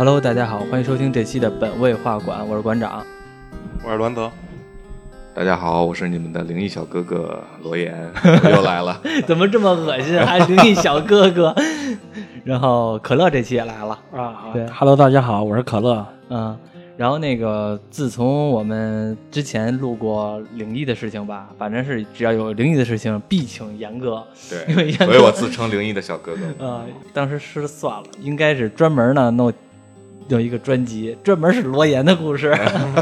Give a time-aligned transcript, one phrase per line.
[0.00, 3.04] Hello，大家好，欢迎收听这期的本位画馆，我是馆长。
[3.84, 4.32] 我是栾泽，
[5.34, 8.10] 大家好，我是你们的灵异小哥哥罗岩，
[8.42, 8.98] 我又来了。
[9.26, 10.18] 怎么这么恶心？
[10.24, 11.54] 还灵异小哥哥。
[12.44, 16.06] 然后可乐这期也来了，啊，对，Hello，大家好，我是可乐。
[16.30, 16.56] 嗯。
[16.96, 24.26] 然后那个，自从我们之前录过灵异的事情吧，反正是只要有灵异的事情，必请严哥。
[24.66, 26.66] 因为对，所以我自称灵异的小哥哥。
[26.66, 29.52] 啊、当时是算了，应该是专门呢弄
[30.30, 32.56] 有一个专辑，专门是罗岩的故事，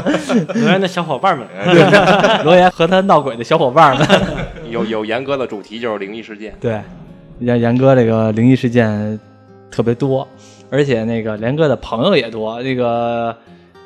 [0.55, 1.47] 罗岩的小伙伴们，
[2.43, 4.07] 罗岩和他闹鬼的小伙伴们。
[4.67, 6.81] 有有严哥的主题就是灵异事件，对，
[7.39, 9.19] 严严哥这个灵异事件
[9.69, 10.27] 特别多，
[10.71, 13.35] 而且那个连哥的朋友也多，那个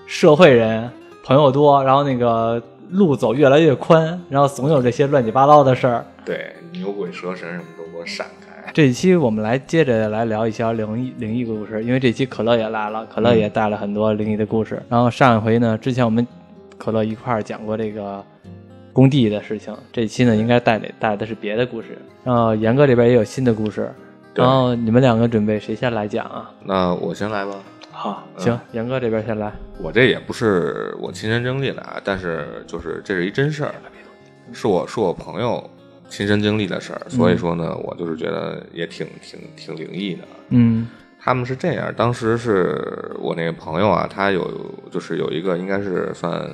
[0.07, 0.89] 社会人
[1.25, 6.05] 朋友多，然后那个路走越来越宽，然后总有这些乱七八糟的事儿。
[6.23, 8.52] 对，牛鬼蛇神什么都给我闪开。
[8.71, 14.81] 这一期我们来接着来聊一些灵异灵异故事，因为这期可乐也来了，可乐也带了很多灵异的故事。
[14.89, 16.25] 然后上一回呢，之前我们
[16.77, 18.23] 可乐一块儿讲过这个
[18.91, 21.97] 工地的事情，这期呢应该带的带的是别的故事。
[22.23, 23.91] 然后严哥这边也有新的故事，
[24.33, 26.49] 然后你们两个准备谁先来讲啊？
[26.63, 27.51] 那我先来吧。
[27.91, 29.51] 好，行，严哥这边先来。
[29.79, 33.75] 我这也不是我亲身经历的啊，但是就是这是一真事儿，
[34.51, 35.69] 是我是我朋友
[36.09, 40.23] 亲身经历的事儿，所以说呢，我就是觉得也挺挺挺灵异的。
[40.49, 40.87] 嗯
[41.25, 46.49] 他们是这样，当时是我那个朋友啊，他有就是有一个应该是算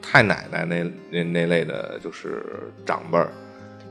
[0.00, 2.42] 太奶奶那那那类的，就是
[2.86, 3.28] 长辈儿，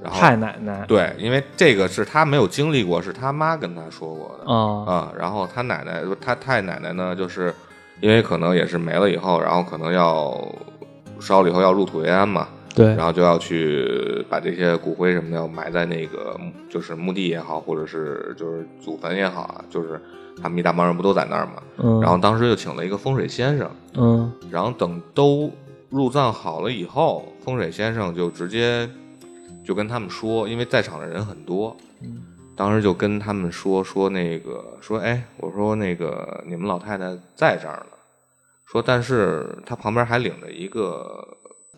[0.02, 0.84] 然后太奶奶。
[0.88, 5.14] 对，因为这个是他没有经历过，是他妈跟他说过的哦，啊。
[5.16, 7.54] 然后他奶奶，他太奶奶呢，就是
[8.00, 10.44] 因为可能也是没了以后，然后可能要
[11.20, 12.88] 烧了以后要入土为安嘛，对。
[12.96, 20.02] 然，后就要去把这些骨灰什么的要埋在那个就是墓地也好，或者是就是祖坟也好啊，就是
[20.42, 21.64] 他们一大帮人不都在那儿嘛。
[21.78, 24.32] 嗯，然后当时就请了一个风水先生，嗯。
[24.50, 25.52] 然后等都
[25.90, 28.90] 入葬好了以后，风水先生就直接
[29.64, 32.24] 就跟他们说，因为在场的人很多，嗯。
[32.54, 37.98] 当时就跟他们说说那个说，哎，我说那个你们老太太在这儿呢，
[38.66, 41.26] 说但是她旁边还领着一个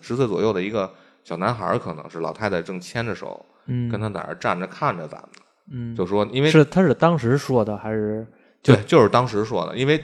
[0.03, 0.91] 十岁左右的一个
[1.23, 5.29] 小男孩儿，可能是老太太正牵着手嗯，跟他在那儿站着看着咱们，
[5.71, 8.27] 嗯，就说因为是他是当时说的还是
[8.61, 10.03] 对，就是当时说的，因为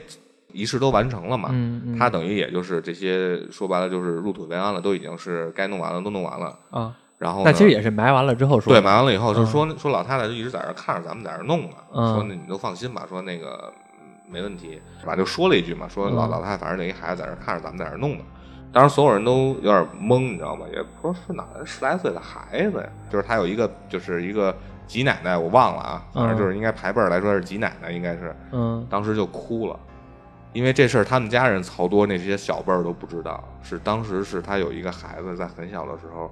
[0.52, 6.58] 仪式都完成了嘛，嗯嗯他等于也就是这些说白了就是入土为安了，都已经是该弄完了都弄完了。
[6.70, 6.96] 啊？
[7.18, 15.14] 然后呢那其实也是埋完了之后说对，埋完了以后就嗯说、说老太太就一直在这儿看着咱们在这儿弄呢，嗯说那你都放心吧，说那个嗯没问题，是吧？
[15.14, 18.24] 就说了一句嘛，说老、嗯老太太反正那一孩子在这看着咱们在这弄呢。
[18.72, 20.64] 当时所有人都有点懵，你知道吗？
[20.72, 24.54] 也不知道是哪来十来岁的孩子呀，就是他有一个就是一个
[24.86, 28.34] 吉奶奶，我忘了啊，反正就是应该排辈儿来说是吉奶奶，应该是。
[28.52, 28.86] 嗯。
[28.88, 29.78] 当时就哭了，
[30.52, 36.30] 因为这事儿他们家人曹多那些小辈儿都不知道，是当时是他有一个孩子在很小的时候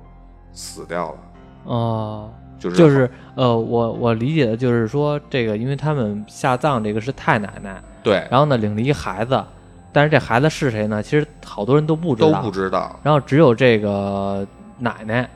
[0.53, 1.19] 死掉了，
[1.65, 8.27] 哦，就是就是呃，我我理解的就是说，这个因为他们下葬这个是太奶奶，对。
[8.31, 9.45] 然后呢领了一孩子，
[9.93, 11.03] 但是这孩子是谁呢？
[11.03, 12.99] 其实好多人都不知道都，不知道。
[13.03, 14.47] 然后只有这个
[14.79, 15.29] 奶奶，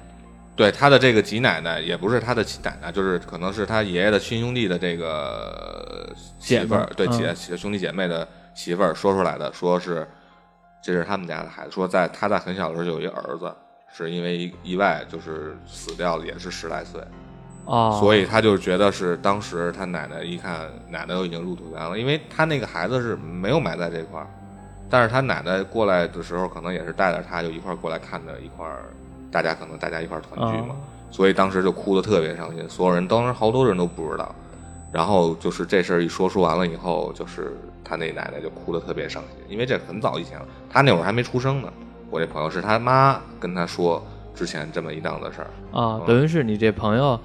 [0.55, 10.07] 对他的这个吉奶奶也不是他的亲奶奶，就是可能是他爷爷的亲兄弟的这个媳妇儿，儿对嗯姐兄弟姐妹的媳妇儿说出来的，说是
[10.83, 13.53] 这是他们家的孩子，说在他在很小的时候就有一儿子，
[13.93, 17.01] 是因为意意外就是死掉了，也是十来岁。
[17.65, 24.27] 哦，所以他就觉得是当时他奶奶一看，奶奶都已经入土为安了，因为他那个孩子是没有埋在这块儿，
[24.93, 28.85] 但是他奶奶过来的时候，可能也是带着他就一块儿过来看的一块儿，
[29.31, 30.77] 大家可能大家一块儿团聚嘛，哦。
[31.11, 34.35] 所以当时就哭的特别伤心，所有人当时好多人都不知道，
[34.93, 41.73] 然后就是这事儿一说说完了以后，就是他那奶奶就哭得特别伤心，因为这很早以前了，他那会儿还没出生呢，
[42.11, 44.05] 我这朋友是他妈跟他说
[44.35, 46.03] 之前这么一档子事儿，啊，嗯。
[46.07, 47.19] 等于是你这朋友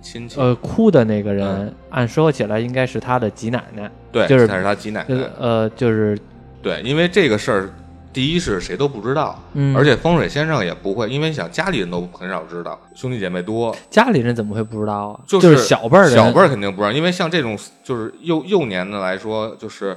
[0.00, 0.40] 亲戚。
[0.40, 5.28] 呃哭的那个人嗯，按说起来应该是他的吉奶奶，对，就是他是他吉奶奶。
[5.36, 6.16] 呃就是
[6.62, 7.70] 对，因为这个事儿，
[8.12, 15.20] 第一是谁都不知道，嗯而且风水先生也不会，因为想家里人都很少知道，兄弟姐妹多，家里人怎么会不知道啊？
[15.26, 19.96] 就是小辈儿人，小辈儿肯定不知道，因为像这种就是幼幼年的来说，就是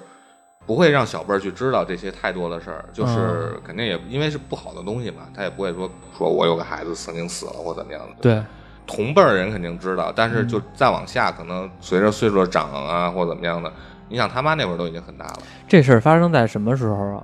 [0.65, 8.43] 不会让小辈儿去知道这些太多的事儿，就是嗯肯定也因为是不好的东西嘛，他也不会说说我有个孩子曾经死了或怎么样的，对，
[8.85, 13.71] 同辈儿人肯定知道，但是就嗯再往下，可能随着岁数的长啊或怎么样的，
[14.11, 15.39] 你想他妈那会儿都已经很大了。
[15.67, 17.23] 这事儿发生在什么时候啊？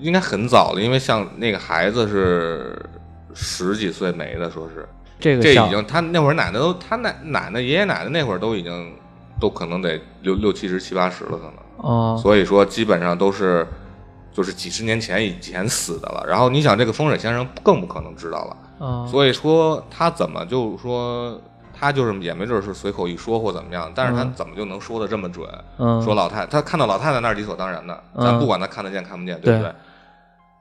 [0.00, 2.80] 应该很早了，因为像那个孩子是
[3.34, 4.88] 十几岁没的，说是
[5.18, 8.94] 这个这已经他那会儿奶奶都他奶奶奶爷爷奶奶那会儿都已经
[9.40, 11.54] 都可能得六六七十七八十了，可能。
[11.78, 13.66] 哦，所以说基本上都是
[14.32, 16.24] 就是几十年前以前死的了。
[16.28, 18.56] 然后你想，这个风水先生更不可能知道了。
[18.78, 21.40] 哦，所以说他怎么就说
[21.82, 25.44] 他就是也没准是随口一说或怎么样，但是他嗯怎么就能说的这么准？
[25.78, 29.74] 嗯，说老太他看到老太太那是理所当然的，嗯咱不管他看得见看不见，对不对对？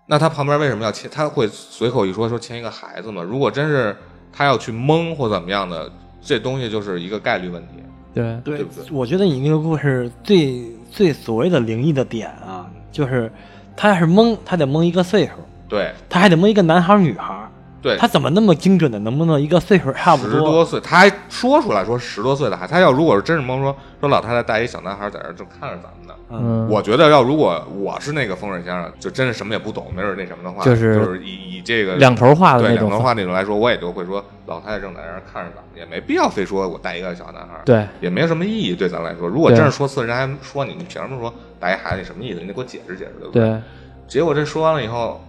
[0.07, 1.07] 那他旁边为什么要牵？
[1.11, 3.21] 他会随口一说说牵一个孩子吗？
[3.21, 3.95] 如果真是
[4.33, 5.87] 他要去蒙或怎么样的，
[6.21, 7.83] 这东西就是一个概率问题。
[8.15, 13.31] 对，对对不对我觉得你那个故事最最所谓的灵异的点啊，就是
[13.77, 15.33] 他要是蒙，他得蒙一个岁数，
[15.69, 17.50] 对他还得蒙一个男孩儿女孩儿，
[17.81, 39.27] 对，他怎么那么精准的能不能一个岁数差不十多岁，他还说出来说十多岁的孩子，他要如果是真是蒙说说老太太带一小男孩在这儿正看着咱们呢，嗯，我觉得要如果我是那个风水先生，就真是什么也不懂，没准那什么的话，就是就是以以这个两头话的对那种两头话那种来说，我也就会说老太太正在那儿看着咱们，也没必要非说我带一个小男孩，，对，也没有什么意义对咱来说。
[39.27, 42.01] 如果真是说次，人还说你，你凭什么说带一孩子？
[42.01, 42.39] 你什么意思？
[42.41, 43.41] 你得给我解释解释，对不对？
[43.41, 43.61] 对，
[44.07, 45.19] 结果这说完了以后，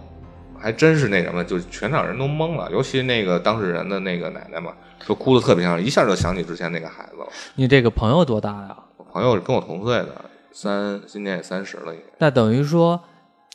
[0.63, 4.71] 还真是那什么，就全场人都懵了，尤其那个当事人的那个奶奶嘛，
[5.05, 7.27] 说哭的特别像，一下就想起之前那个孩子了。
[7.55, 8.73] 你这个朋友多大呀？
[8.95, 11.99] 我朋友跟我同岁的，三今年也三十了也。
[12.17, 12.97] 那等于说，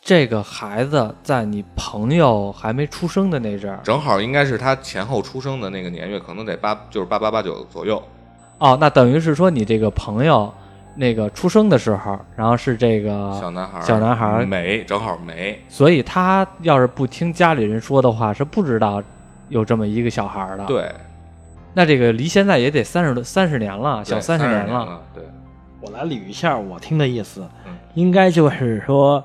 [0.03, 8.03] 这个孩子在你朋友还没出生的那阵儿，正好应该是他前后出生的那个年月，可能得八就是八八八九左右。
[8.59, 10.53] 哦，那等于是说你这个朋友
[11.01, 19.01] 那个出生的时候，然后是这个小男孩，小男孩儿没正好没，所以他要是不听家里人说的话，是不知道
[19.49, 20.91] 有这么一个小孩的。，对，
[21.73, 25.01] 那这个离现在也得三十多三十年了，小对三十年年了。。
[25.15, 25.23] 对，
[25.81, 29.23] 我来捋一下我听的意思，嗯应该就是说，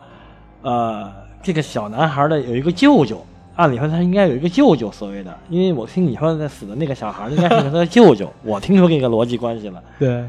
[0.62, 1.12] 呃，
[1.42, 3.26] 这个小男孩的有一个舅舅，
[3.56, 9.84] 按理说他应该有一个舅舅，所谓的，因为我听你说的死的那个小孩应该是他的舅舅， 我听出这个逻辑关系了。
[10.00, 10.24] 对，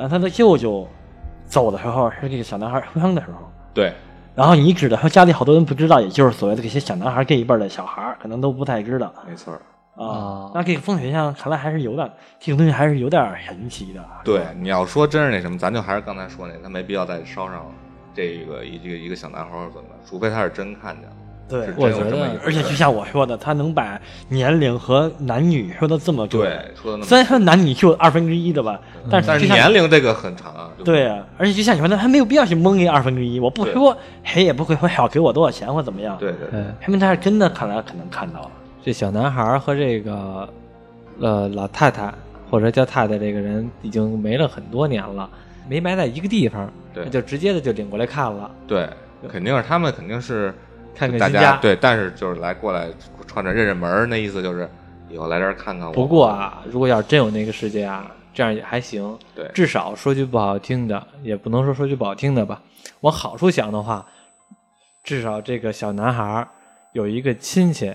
[0.00, 0.88] 然后他的舅舅
[1.44, 3.92] 走的时候是这个小男孩出生的时候，对，
[4.34, 9.52] 然后你指的说家里好多人不知道，也就是所谓的这些小男孩这一辈的小孩儿可能都不太知道没错。
[9.52, 9.60] 啊
[9.96, 10.52] 哦。
[10.54, 14.02] 那这个风水上看来还是有点，这个东西还是有点神奇的。
[14.24, 17.66] 对，你要说真是那什么，咱就还是刚才说那，他没必要再烧上
[18.14, 21.16] 这个一这个一个小男孩儿怎么的，除非他是真看见了。
[21.50, 26.42] 对是，我觉得而且就像我说的，他能把年龄和男女说的这么准。
[26.42, 28.80] 对，说的那么虽然说男女就二分之一的吧，
[29.10, 30.70] 但是但是年龄这个很长啊。
[30.84, 33.40] 对啊，而且就像你说的，他没有必要去蒙一二分之一。
[33.40, 38.50] 我不说，谁也不会说要给我多少钱或怎么样。，对对说明他是真的看来可能看到了。
[38.82, 40.48] 这小男孩和这个
[41.20, 42.12] 呃老太太
[42.50, 45.28] 或者叫太太这个人已经没了很多年了，
[45.68, 48.88] 没埋在一个地方，对那就直接的就领过来看了，对，
[49.28, 50.54] 肯定是他们肯定是
[50.94, 51.56] 看看大家。
[51.56, 52.88] 对，但是就是来过来
[53.26, 54.68] 串着认认门儿，那意思就是
[55.08, 55.92] 以后来这儿看看我。
[55.92, 59.18] 不过啊，如果要是真有那个世界啊，这样也还行。
[59.34, 62.60] 对至少说句不好听的，也不能说说句不好听的吧。
[63.00, 64.04] 往好处想的话，
[65.02, 66.48] 至少这个小男孩儿
[66.92, 67.92] 有一个亲戚，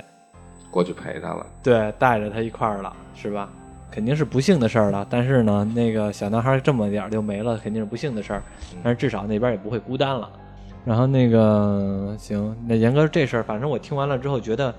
[0.71, 3.50] 过去陪他了，对，带着他一块儿了，是吧？
[3.91, 5.06] 肯定是不幸的事儿了。
[5.09, 8.44] 但是呢，那个小男孩儿这么点儿就没了，肯定是不幸的事儿。
[8.83, 10.30] 但是至少那边也不会孤单了。
[10.86, 14.74] 然后那个行，那严哥这事儿，反正我听完了之后觉得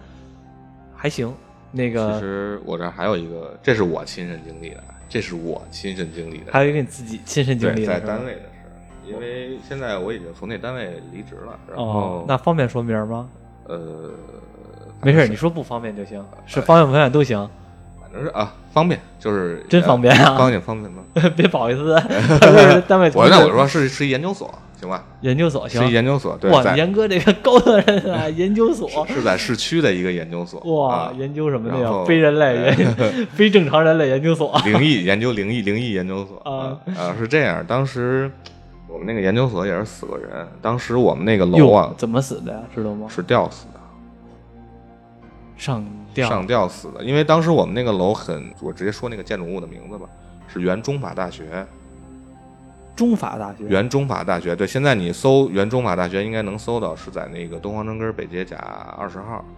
[0.95, 1.33] 还行。
[1.73, 8.73] 那个其实我这儿还有一个，这是我亲身经历的，这是我亲身经历的，还有一个你自己亲身经历的在单位的事儿，
[9.05, 13.29] 因为现在我已经从那单位离职了，然哦后，那方便说名吗？
[13.67, 14.11] 呃，
[15.03, 17.51] 没事，你说不方便就行，是方便不方便都行，
[18.01, 21.03] 反正是啊，方便就是真方便啊方便方便吗？
[21.37, 21.95] 别不好意思，
[22.87, 24.55] 单位我那我说是是一研究所，
[24.87, 25.05] 行吧？
[25.21, 25.91] 研究所行。
[25.91, 32.05] 研究所，对，哇，在严哥这个高端人啊， 研究所是在市区的一个研究所，哇啊，研究什么的呀？
[32.07, 34.57] 非人类研 非正常人类研究所。
[34.65, 38.31] 灵异研究灵异灵异研究所啊啊是这样，当时
[38.89, 42.61] 我们那个研究所也是死过人，当时我们那个楼啊，怎么死的呀？
[42.75, 43.07] 知道吗？
[43.09, 43.81] 是吊死的，
[45.57, 46.29] 上吊。
[46.29, 50.07] 上吊死的，因为当时我们那个楼很，我直接说那个建筑物的名字吧，
[50.49, 51.45] 是原中法大学，
[52.97, 53.65] 中法大学。
[53.69, 58.57] 原中法大学，对，现在你搜原中法大学应该能搜到，是在那个东方城根北街甲
[58.99, 59.45] 二十号。
[59.49, 59.55] 嗯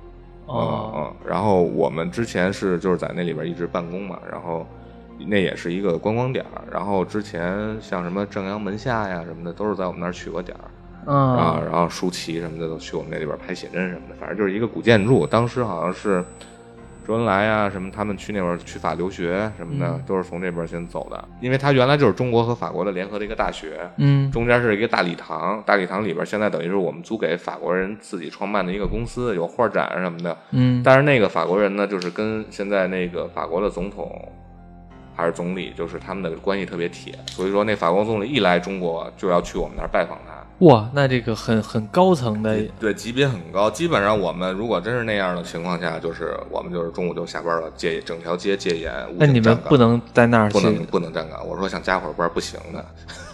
[0.49, 4.67] 哦，嗯，然后我们之前是就是在那里边一直办公嘛，然后
[5.27, 10.65] 那也是一个观光点儿，然后之前像什么正阳门下呀什么的，都是在我们那儿取过点儿
[11.05, 15.27] 嗯啊，然后舒淇什么的都去我们那里边拍写真什么的，反正就是一个古建筑。
[15.27, 16.25] 当时好像是
[17.09, 30.37] 周恩来啊什么他们去那边去法留学什么的，嗯都是从这边先走的，因为他原来就是中国和法国的联合的一个大学，嗯中间是一个大礼堂，大礼堂里边现在等于是我们租给法国人自己创办的一个公司，有画展什么的。
[30.51, 34.31] 嗯但是那个法国人呢，就是跟现在那个法国的总统
[35.17, 40.38] 还是总理，就是他们的关系特别铁，所以说那法国总理一来中国就要去我们那儿拜访他。
[40.59, 43.71] 哇，那这个很很高层的，对，级别很高。
[43.71, 48.93] 基本上我们如果真是那样的情况下，就是我们就是中午就下班了，戒整条街戒严。
[49.17, 51.47] 那你们不能在那儿不能不能站岗。
[51.47, 52.85] 我说想加会儿班不行的。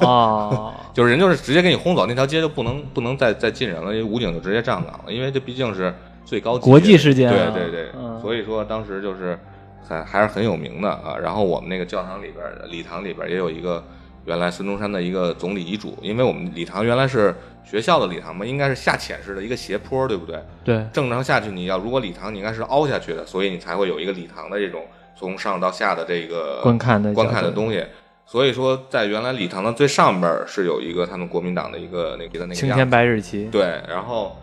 [0.06, 5.94] 哦， 就是人就是直接给你轰走，那条街就不能不能再再进人了，因为武警就直接站岗了，因为这毕竟是
[6.26, 7.30] 最高国际事件。
[7.30, 7.90] 对对对，
[8.20, 9.38] 所以说当时就是
[9.82, 11.16] 很还是很有名的啊。
[11.16, 13.82] 然后我们那个教堂里边礼堂里边也有一个。
[14.24, 20.38] 原来孙中山的一个总理遗嘱，因为我们礼堂原来是学校的礼堂嘛，应该是下潜式的一个斜坡，对不对？
[20.64, 27.84] 对，正常下去你要如果礼堂你应该是凹下去的，所以你才会有一个礼堂的这种从上到下的这个观看的观看的东西。
[28.26, 34.38] 所以说，在原来礼堂的最上边是有一个他们国民党的一个那个那个青天白日旗，对，然后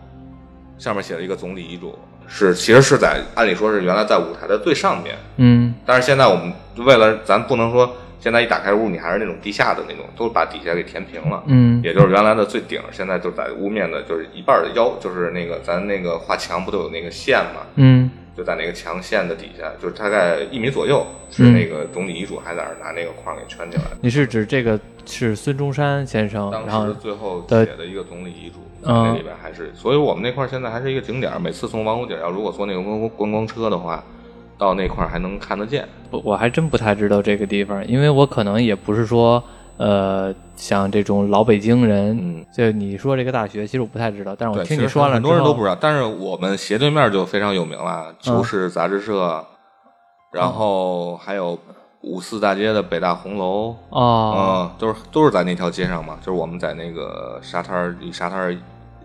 [0.78, 1.98] 上面写了一个总理遗嘱，
[2.28, 7.96] 是其实是在按理说是原来在舞台的最上面，嗯，但是现在我们为了咱不能说。
[8.22, 11.44] 现在一打开屋，你还是那种地下的那种，都把底下给填平了。
[11.48, 17.62] 嗯，也就是原来的最顶，现在就在屋面的，就是一半的腰，就是那个咱那个画墙不都有那个线嘛？
[17.78, 23.86] 嗯，就在那个墙线的底下，就是大概一米左右，是那个总理遗嘱还在那拿那个框给圈起来。
[24.01, 31.42] 你是指这个是孙中山先生当时最后写的一个总理遗嘱，那里边还是，所以我们那块现在还是一个景点。
[31.42, 34.04] 每次从王府井要如果坐那个观观光车的话。
[34.62, 39.44] 到那块儿还能看得见，我我还真不太知道这个地方，因为我可能也不是说，
[39.77, 45.75] 呃，像这种老北京人，嗯，就你说这个大学，其实我不太知道，但是我听你说了，很多人都不知道。
[45.82, 49.44] 但是我们斜对面就非常有名了，求是杂志社，
[50.32, 51.58] 然后还有
[52.01, 58.56] 五四大街的北大红楼，哦，嗯，都是都是在那条街上嘛，就是我们在那个沙滩离沙滩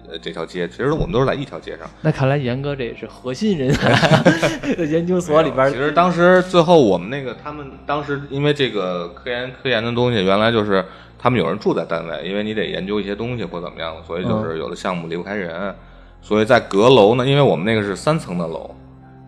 [0.08, 1.88] 呃，这条街其实我们都是在一条街上。
[2.00, 3.90] 那看来严哥这也是核心人才
[4.84, 5.68] 研究所里边。
[5.70, 10.84] 其实当时最后我们那个他们当时因为这个科研科研的东西，原来就是
[11.18, 15.74] 他们有人住在单位，因为你得研究一些东西或怎么样的，所以就是有的项目离不开人。
[16.22, 18.74] 所以在阁楼呢，因为我们那个是三层的楼，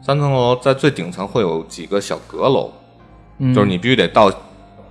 [0.02, 2.72] 三层楼在最顶层会有几个小阁楼，
[3.54, 4.32] 就是你必须得到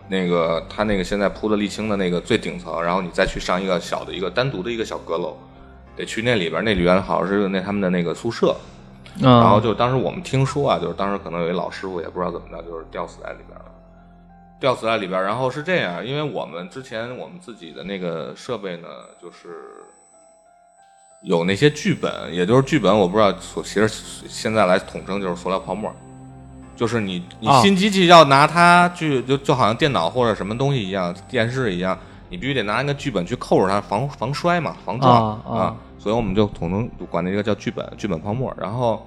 [0.09, 5.37] 那个他那个现在铺的沥青的那个最顶层，然后你再去上一个小的一个单独的一个小阁楼。
[5.97, 8.55] 得去那里边，那里边好像是那他们的那个宿舍，
[9.19, 13.65] 然后就当时我们听说啊，就是当时可能有一老师傅也不知道怎么着，就是吊死在里边了，
[14.59, 15.21] 吊死在里边。
[15.21, 18.87] 然后是这样，因为我们之前我们自己的那个设备呢，
[19.21, 19.47] 就是
[21.23, 25.91] 有那些剧本，也就是剧本，我不知道，其实现在来统称就是塑料泡沫，
[26.75, 31.97] 就是你你新机器要拿它去，就就好像电脑或者什么东西一样，电视一样，
[32.29, 35.75] 你必须得拿那个剧本去扣着它，防防摔嘛，防撞啊。
[35.97, 38.53] 所以我们就统称管那个叫剧本，剧本泡沫。
[38.59, 39.05] 然后，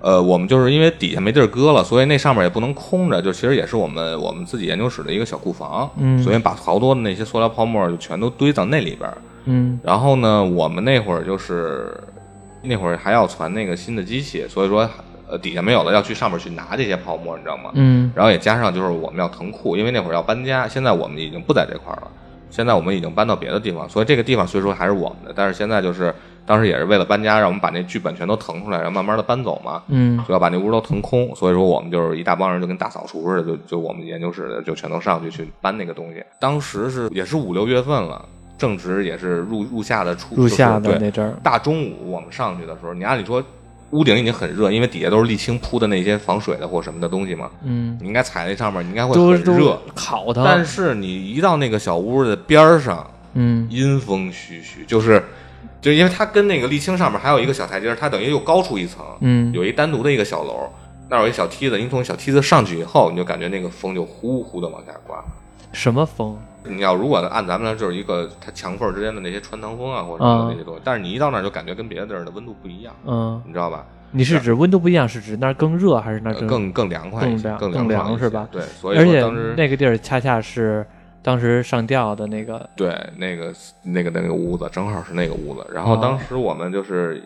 [0.00, 5.90] 呃，我们就是因为底下没地儿搁了，所以那上面也不能空着，就其实也是我们我们自己研究室的一个小库房。
[5.96, 9.10] 嗯，所以把好多的那些塑料泡沫就全都堆到那里边。
[9.44, 11.92] 嗯，然后呢，我们那会儿就是
[12.62, 14.88] 那会儿还要传那个新的机器，所以说
[15.28, 17.70] 呃底下没有了，要去上面去拿这些泡沫，你知道吗？
[17.74, 22.08] 嗯，然后也加上就是我们要腾库，因为那会儿要搬家，现在我们已经不在这块儿了。
[22.52, 29.82] 现在我们已经搬到别的地方，所以这个地方虽说还是我们的，但是现在就是当时也是为了搬家，让我们把那剧本全都腾出来，然后慢慢的搬走嘛。
[29.88, 36.22] 嗯，就要把那屋都腾空，所以说我们就是一大帮人，就跟大扫除似的，就就我们研究室的就全都上去去搬那个东西。
[36.38, 38.22] 当时是也是五六月份了，
[38.58, 43.42] 正值也是入入夏的初入夏的那阵儿，大中午我们上去的时候，你按理说。
[43.92, 47.50] 屋顶已经很热，因为底下都是沥青铺的那些防水的或什么的东西嘛。
[47.62, 50.42] 嗯，你应该踩那上面，你应该会很热，烤它。
[50.44, 55.22] 但是你一到那个小屋的边儿上，嗯，阴风徐徐，就是，
[55.80, 59.04] 就因为它跟那个沥青上面还有一个小台阶，它等于又高出一层。
[59.20, 60.70] 嗯，有一单独的一个小楼，
[61.08, 65.22] 那有一小梯子，你从小梯子上去以后，你就感觉那个风就呼呼的往下刮。
[65.72, 66.38] 什么风？
[66.64, 73.84] 你要如果按咱们那就是一个它墙缝之间的那些穿堂风啊，或者什么那些东西，但是你一到那儿就感觉跟别的地儿的温度不一样，嗯，你知道吧？
[74.14, 78.46] 你是指温度不一样，是指那儿更热还是那儿更更凉快、更凉、更凉是吧？
[78.52, 80.86] 对，所以而且当时那个地儿恰恰是
[81.22, 83.52] 当时上吊的那个，对，那个
[83.82, 85.66] 那个那个屋子正好是那个屋子。
[85.72, 87.22] 然后当时我们就是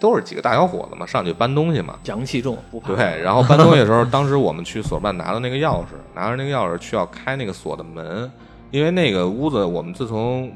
[0.00, 2.94] 都是几个大小伙子嘛，上去搬东西嘛，阳气重，不怕。
[2.94, 8.30] 对，然后搬东西的时候，当时我们去锁办拿的那个钥匙，拿着那个钥匙去要开那个锁的门。
[8.72, 10.50] 因为那个屋子，我们自从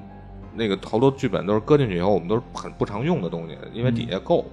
[0.54, 4.44] 那个好多剧本都是搁进去以后，我们都是很不常用的东西，因为底下够，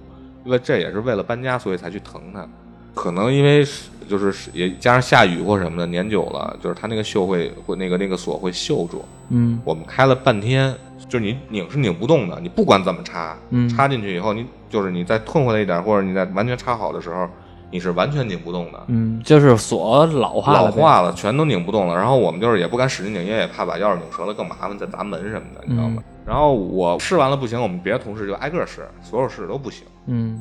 [0.44, 2.46] 因为这也是为了搬家，所以才去腾它。
[2.94, 9.04] 可能因为是就是也加上下雨或什么的，年久了，就是它那个锈会会那个那个锁会锈住。
[9.30, 10.72] 嗯，我们开了半天，
[11.08, 13.36] 就是你拧是拧不动的，你不管怎么插，
[13.68, 17.26] 插进去以后，你就是你再退回来一点，或者你再完全插好的时候，
[17.74, 18.80] 你是完全拧不动的。
[18.86, 21.96] 嗯，就是锁老化了，老化了，全都拧不动了。
[21.96, 26.00] 然后我们就是也不敢使劲拧，因为也怕把钥匙拧折了更麻烦，再砸门什么的，你知道吗？
[26.24, 29.84] 然后我试完了不行，我们别的同事就挨个试，所有试都不行。
[30.06, 30.40] 嗯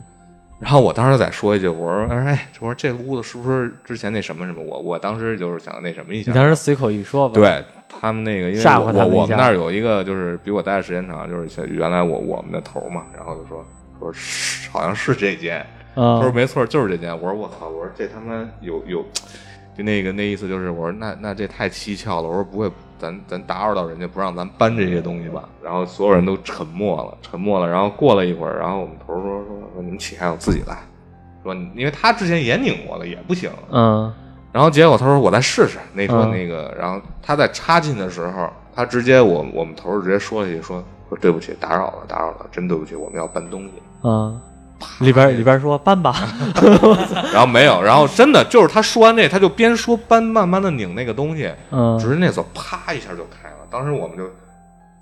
[0.60, 13.66] 然后我当时再说一句，我说：“哎，我说这屋子是不是之前那什么什么？”我我当时就是想那什么一下你，当时随口一说吧，，对他们那个，因为我我我们那儿有一个就是比我待的时间长，就是像原来我我们的头儿嘛，然后就说
[14.00, 17.14] 说是好像是这间，他说嗯没错，就是这间。
[17.14, 19.04] 我说我靠，我说这他妈有有，
[19.78, 22.28] 就那个那意思就是，我说那那这太蹊跷了。
[22.28, 25.48] 我说不会，咱咱打扰到人家，不让咱搬这些东西吧？
[25.64, 27.70] 然后所有人都沉默了，沉默了。
[27.70, 30.78] 然后过了一会儿，然后我们头儿说说说你们起开，我自己来。
[31.44, 33.52] 说因为他之前也拧过了，也不行。
[33.72, 34.12] 嗯
[34.54, 43.72] 然后结果他说我再试试，那说嗯那个，然后他在插进的时候，他直接我我们头儿直接说了一句说说对不起，打扰了，打扰了，真对不起，我们要搬东西。
[44.04, 44.40] 嗯，
[45.00, 46.16] 里边里边说搬吧，
[47.34, 53.58] 然后没有，然后真的就是他说完这，他就边说搬，慢慢的拧那个东西，嗯直接那锁啪一下就开了。
[53.70, 54.30] 当时我们就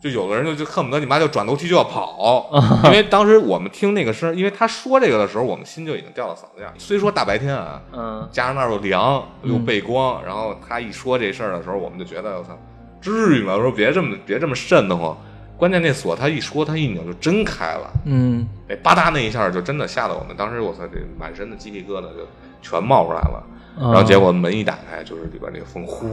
[0.02, 2.50] 就有的人就就恨不得你妈就转头去就要跑，
[2.86, 6.74] 因为当时我们听那个声，因为他说这个的时候，我们心就已经掉到嗓子眼儿。
[6.78, 12.58] 虽说大白天啊，嗯加上那儿又凉又背光，然后他一说这事儿的时候，我们就觉得我操，
[13.02, 13.54] 至于吗？
[13.56, 15.16] 我说别这么别这么瘆得慌。
[15.62, 22.26] 关键那锁他一说他一拧就真开了，嗯那吧嗒那一下就真的吓得我们，当时我操，这满身的鸡皮疙瘩就
[22.64, 23.44] 全冒出来了。
[23.80, 26.08] 然后结果门一打开，就是里边那个风呼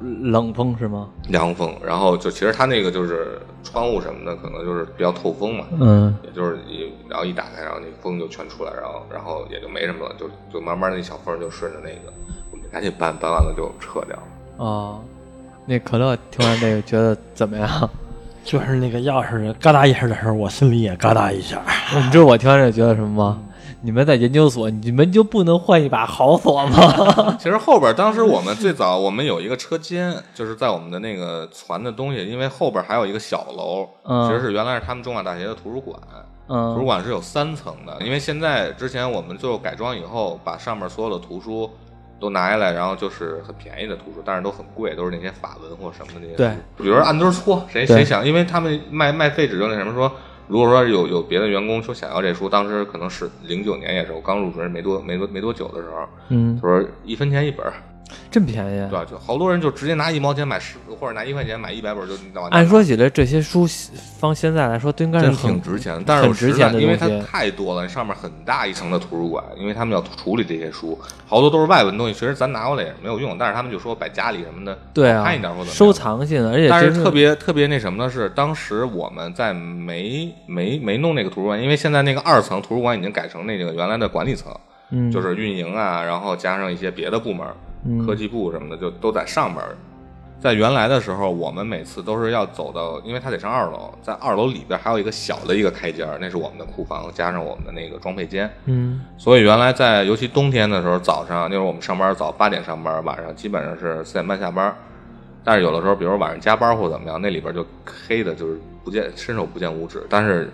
[0.00, 1.10] 冷风是吗？
[1.28, 12.12] 凉风，然后就其实它那个就是窗户什么的，可能就是比较透风嘛，嗯也就是一然后一打开，然后那风就全出来，然后然后也就没什么了，就就慢慢那小风就顺着那个，
[12.50, 14.22] 我们就赶紧搬，搬完了就撤掉了。
[14.56, 15.00] 哦，
[15.66, 17.88] 那可乐听完这个觉得怎么样？
[18.44, 21.62] 就是那个钥匙嘎哒一声的时候，我心里也嘎哒一下。
[21.94, 23.42] 你知道我听完这觉得什么吗？
[23.84, 27.34] 你们在研究所，你们就不能换一把好锁吗？
[27.38, 35.98] 其实后边当时我们最早我们有一个车间，就是在我们的那个传的东西，因为后边还有一个小楼，嗯其实是原来是他们中法大学的图书馆。
[36.48, 41.68] 图书嗯馆是有三层的，因为现在之前我们最后改装以后，把上面所有的图书
[42.22, 46.36] 都拿下来，然后就是很便宜的图书，但是都很贵，都是那些法文或什么的那些。
[46.36, 50.10] 对，比如说按堆搓，谁谁想，因为他们卖卖废纸就那什么说，
[50.46, 57.66] 如果说有有别的员工说想要这书，当时可能是零九年也是我刚入职没多没多没多久的时候，嗯他，说一分钱一本
[58.12, 58.78] 儿，真便宜。
[58.88, 59.06] 对吧？
[59.08, 62.14] 就好多人就直接拿一毛钱买十，或者拿一块钱买一百本就
[62.50, 63.66] 按说起来，这些书
[64.18, 75.92] 放现在来说都应该是很挺值钱的，但是我很值钱的因为它太多了，上面很大一层的图书馆，因为他们要处理这些书，好多都是外文东西，其实咱拿过来也没有用，但是他们就说摆家里什么的，对啊好看一点或者收。
[75.92, 84.50] 藏性的，而且但是特别特别那什么的是，当时我们在没没没弄那个图书馆，因为现在那个二层图书馆已经改成那个原来的管理层，
[84.90, 87.71] 嗯就是运营啊，然后加上一些别的部门，嗯
[88.04, 89.76] 科技部什么的，就都在上边儿。
[90.40, 98.50] 在原来的时候，我们每次都是要走到，因为它得上二楼，在二楼里边还有一个小的一个开间，那是我们的库房，加上我们的那个装配间。
[98.64, 104.74] 嗯所以原来在尤其冬天的时候，早上那时候我们上班早八点上班，晚上基本上是四点半下班。
[105.44, 107.64] 但是有的时候，比如晚上加班或怎么样，那里边就
[108.08, 110.04] 黑的，就是不见伸手不见五指。
[110.08, 110.50] 但是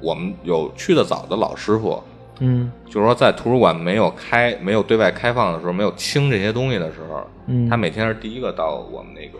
[0.00, 2.02] 我们有去的早的老师傅，
[2.40, 9.38] 嗯就是说在图书馆没有开、没有对外开放的时候，没有清这些东西的时候，嗯，他每天是第一个到我们那个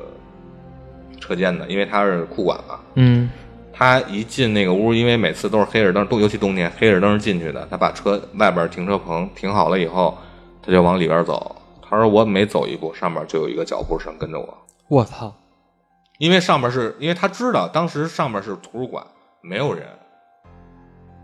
[1.21, 2.81] 车间的，因为他是库管嘛。
[2.95, 3.31] 嗯
[3.79, 7.69] 他一进那个屋，因为每次都是黑着灯，都尤其冬天黑着灯进去的。
[7.71, 10.17] 他把车外边停车棚停好了以后，
[10.63, 11.55] 他就往里边走。
[11.83, 15.33] 他说：“我每走一步，上面就有一个脚步声跟着我，我操，
[16.19, 19.07] 因为上面是因为他知道当时上面是图书馆，
[19.43, 19.87] 没有人。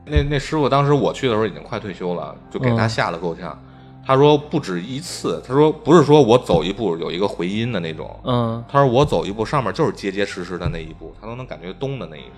[0.05, 3.57] 那那师傅当时我去的时候已经快退休了，就给他嗯吓得够呛。
[4.05, 12.33] 他说不止一次，他说不是说我走一步有一个回音的那种，嗯他说我走一步，上面就是结结实实的那一步，他都能感觉咚的那一声。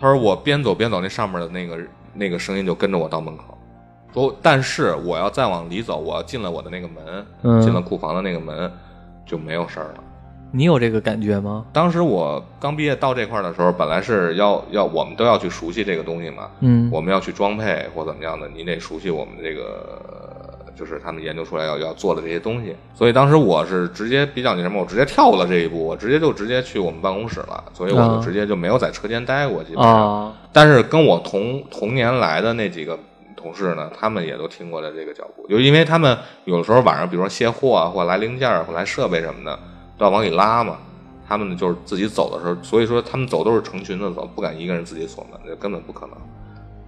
[0.00, 1.78] 他说我边走边走，那上面的那个
[2.12, 3.56] 那个声音就跟着我到门口。
[4.12, 8.70] 说但是我要再往里走，我要进了我的那个门，嗯进了库房的那个门，
[9.24, 10.03] 就没有事儿了。
[10.56, 11.66] 你有这个感觉吗？
[11.72, 22.76] 当时我刚毕业到这块儿的时候，本来是要要我们都要去熟悉这个东西嘛，嗯我们要去装配或怎么样的，你得熟悉我们这个，就是他们研究出来要要做的这些东西。
[22.94, 30.26] 所以当时我是直接比较那什么，我直接跳过了这一步，我直接就直接去我们办公室了，所以我就啊直接就没有在车间待过，基本上。
[30.26, 32.96] 啊，但是跟我同同年来的那几个
[33.34, 39.58] 同事呢，他们也都听过了这个脚步，就因为他们有的时候晚上，比如说卸货啊，或来零件儿，或来设备什么的，
[39.98, 40.78] 都要往里拉嘛。
[41.26, 46.16] 他们就是自己走的时候，所以说他们走都是成群的走，不敢一个人自己锁门，那根本不可能。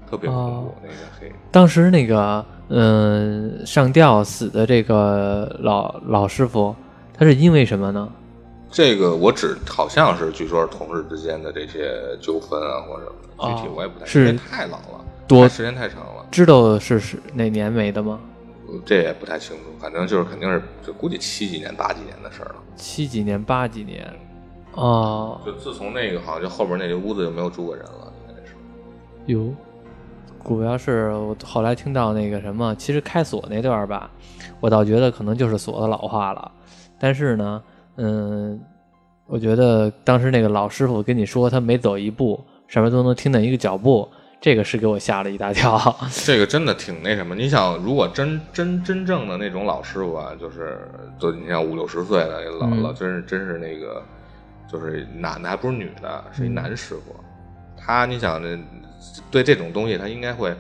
[0.09, 1.33] 特别恐怖哦，那个黑。
[1.51, 6.77] 当时那个嗯、上吊死的这个老老师傅，
[7.17, 8.09] 他是因为什么呢？
[8.71, 18.21] 这个我只好像是据说是同事之间的这些纠纷啊或者具体我也不太，是太老了，多太时间太长了，知道是是哪年没的吗？
[18.85, 19.63] 这也不太清楚。
[19.79, 22.57] 反正就是肯定是，就估计七几年八几年的事儿了。
[22.75, 24.13] 七几年、八几年？
[24.73, 28.55] 哦，就自从那个好像就后边那个屋子就没有住过人了，应该是。
[29.27, 29.55] 哟，
[30.45, 34.11] 主要是我后来听到那个什么，其实开锁那段儿吧，
[34.61, 36.53] 我倒觉得可能就是锁的老化了。
[36.99, 37.63] 但是呢，
[37.97, 38.61] 嗯，
[39.27, 44.07] 我觉得当时那个老师傅跟你说他每走一步，上面都能听见一个脚步，
[44.41, 45.79] 这个是给我吓了一大跳。
[46.25, 47.35] 这个真的挺那什么。
[47.35, 54.03] 你想，如果真真真正的那种老师傅啊，就是就你像五六十岁的老嗯老，真是真是那个，
[54.71, 57.17] 就是男的还不是女的，是一男师傅。
[57.77, 58.59] 他你想这
[59.31, 60.55] 对这种东西，他应该会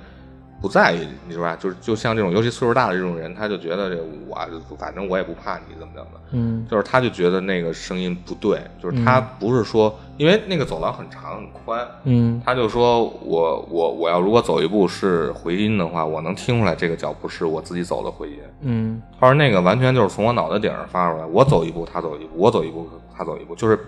[0.60, 1.56] 不在意，你知道吧？
[1.56, 4.36] 就是就像这种，尤其岁数大的这种人，他就觉得这我
[4.78, 6.20] 反正我也不怕你怎么怎么的。
[6.32, 18.38] 嗯就是他就觉得那个声音不对，就是他不是说，因为那个走廊很长很宽，嗯他就说我我我要如果走一步是回音的话，我能听出来这个脚步是我自己走的回音。
[18.62, 23.78] 嗯他说那个完全就是从我脑袋顶上发出来，我走一步他走一步，我走一步他走一步，就是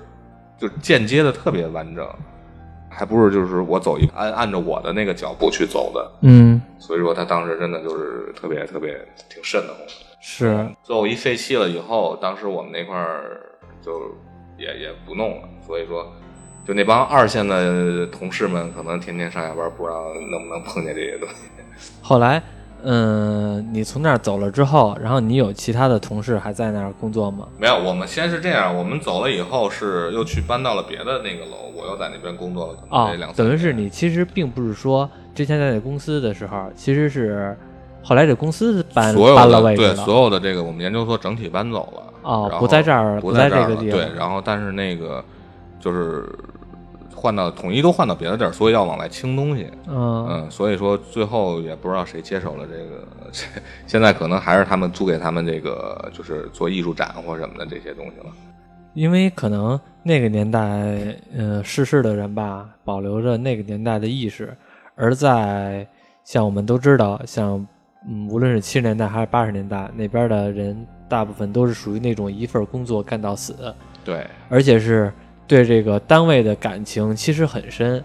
[0.59, 2.07] 就间接的特别完整，
[2.89, 6.11] 还不是就是我走一按按照我的那个脚步去走的。
[6.23, 8.93] 嗯，所以说他当时真的就是特别特别
[9.29, 9.93] 挺瘆得慌的。
[10.21, 13.41] 是最后一废弃了以后，当时我们那块儿
[13.81, 14.15] 就
[14.57, 16.13] 也也不弄了，所以说，
[16.67, 21.35] 就那帮二线的同事们，可能天天上下班，不知道能不能碰见这些东西。
[22.03, 22.43] 后来，
[22.83, 27.47] 嗯，你从那儿走了之后，然后你有其他的同事还在那儿工作吗？
[27.59, 37.57] 没有，我们先是这样，我们走了以后是又去搬到了别的那个楼，我又在那边工作了，可能两，三年、等于是你其实并不是说之前在那公司的时候，其实是
[38.03, 39.97] 后来这公司搬搬了位置了。
[39.97, 45.23] 所有的这个我们研究所整体搬走了，哦不在这儿不不在这个地方对，然后但是那个
[45.81, 46.29] 就是
[47.19, 49.67] 换到统一都换到别的地儿，所以要往外清东西。
[49.89, 53.45] 嗯嗯，所以说最后也不知道谁接手了这个，这
[53.87, 58.33] 现在可能还是他们租给他们这个，就是做艺术展或什么的这些东西了。
[58.95, 60.61] 因为可能那个年代，
[61.37, 64.57] 呃，逝世的人吧，保留着那个年代的意识，
[64.95, 65.87] 而在
[66.25, 67.65] 像我们都知道，像
[68.09, 75.13] 嗯，无论是七十年代还是八十年代那边的人，大部分都是属于那种一份工作干到死，对，而且是
[75.49, 78.05] 对这个单位的感情其实很深，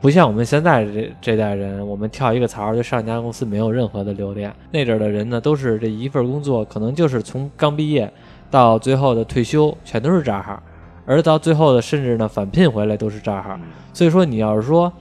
[0.00, 4.54] 不像我们现在这这代人，我们跳一个槽儿就上一家公司没有任何的留恋。
[4.70, 8.10] 那阵儿的人呢，都是这一份工作，可能就是从刚毕业
[8.48, 10.62] 到最后的退休，全都是这儿，
[11.04, 13.58] 而到最后的甚至呢返聘回来都是这儿。
[13.92, 14.92] 所以说，你要是说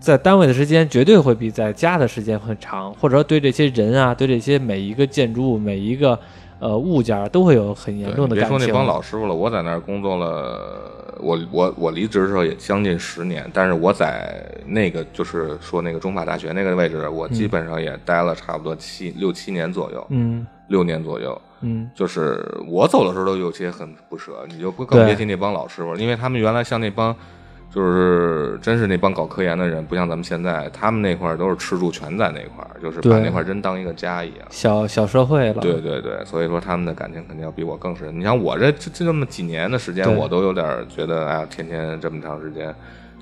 [0.00, 6.18] 在单位的时间，绝对会比在家的时间很长，或者说对这些人啊，对这些每一个建筑物、每一个
[6.58, 8.58] 呃物件都会有很严重的感情。
[8.58, 21.40] 别说那帮老师傅了，我在那儿工作了，我我我离职的时候也将近十年，但是我在那个就是说那个中法大学那个位置，我基本上也待了差不多七六七年左右，嗯六年左右。
[21.60, 27.12] 嗯就是我走的时候都有些很不舍，你就不更别提那帮老师傅了，因为他们原来像那帮，
[27.74, 34.38] 就是真是那帮搞科研的人，不像咱们现在，他们那块儿都是吃住全在那块儿，就是把那块儿真当一个家一样。
[34.50, 35.60] 小小社会了。
[35.60, 38.18] 对对对，所以说他们的感情肯定要比我更深。
[38.18, 42.74] 你像我这这这么几年的时间，我都有点觉得，哎呀，天天这么长时间，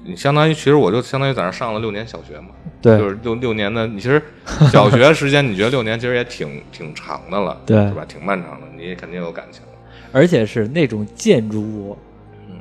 [0.05, 4.23] 你相当于其实我就相当于在那上了六年小学嘛，对就是六六年的，你其实
[4.71, 8.05] 小学时间你觉得六年其实也挺挺长的了，对是吧？
[8.07, 9.63] 挺漫长的，你也肯定有感情。
[10.13, 11.99] 而且是那种建筑物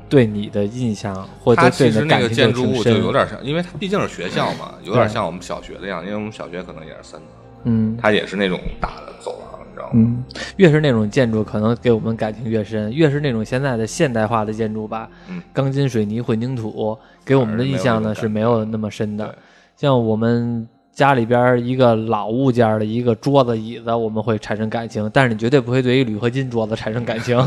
[0.08, 1.14] 对你的印象，
[1.44, 7.30] 或者对你其实那个的感情建筑物就有点像，因为它毕竟是学校嘛，有点像我们小学的样子，因为我们小学可能也是三层，
[7.64, 7.98] 嗯。
[8.02, 9.92] 它也是那种大的走廊，你知道吗？
[9.96, 10.24] 嗯，
[10.58, 15.42] 越是那种建筑，可能给我们感情越深；越是那种现在的现代化的建筑吧，嗯。
[15.52, 19.36] 钢筋水泥混凝土，给我们的印象呢是没有那么深的。
[19.76, 27.38] 像我们家里边一个老物件的一个桌子、椅子，我们会产生感情，但是你绝对不会对于铝合金桌子产生感情，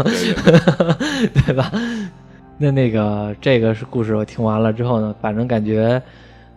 [1.47, 1.73] 对 吧？
[2.59, 6.03] 那那个这个是故事，我听完了之后呢，反正感觉，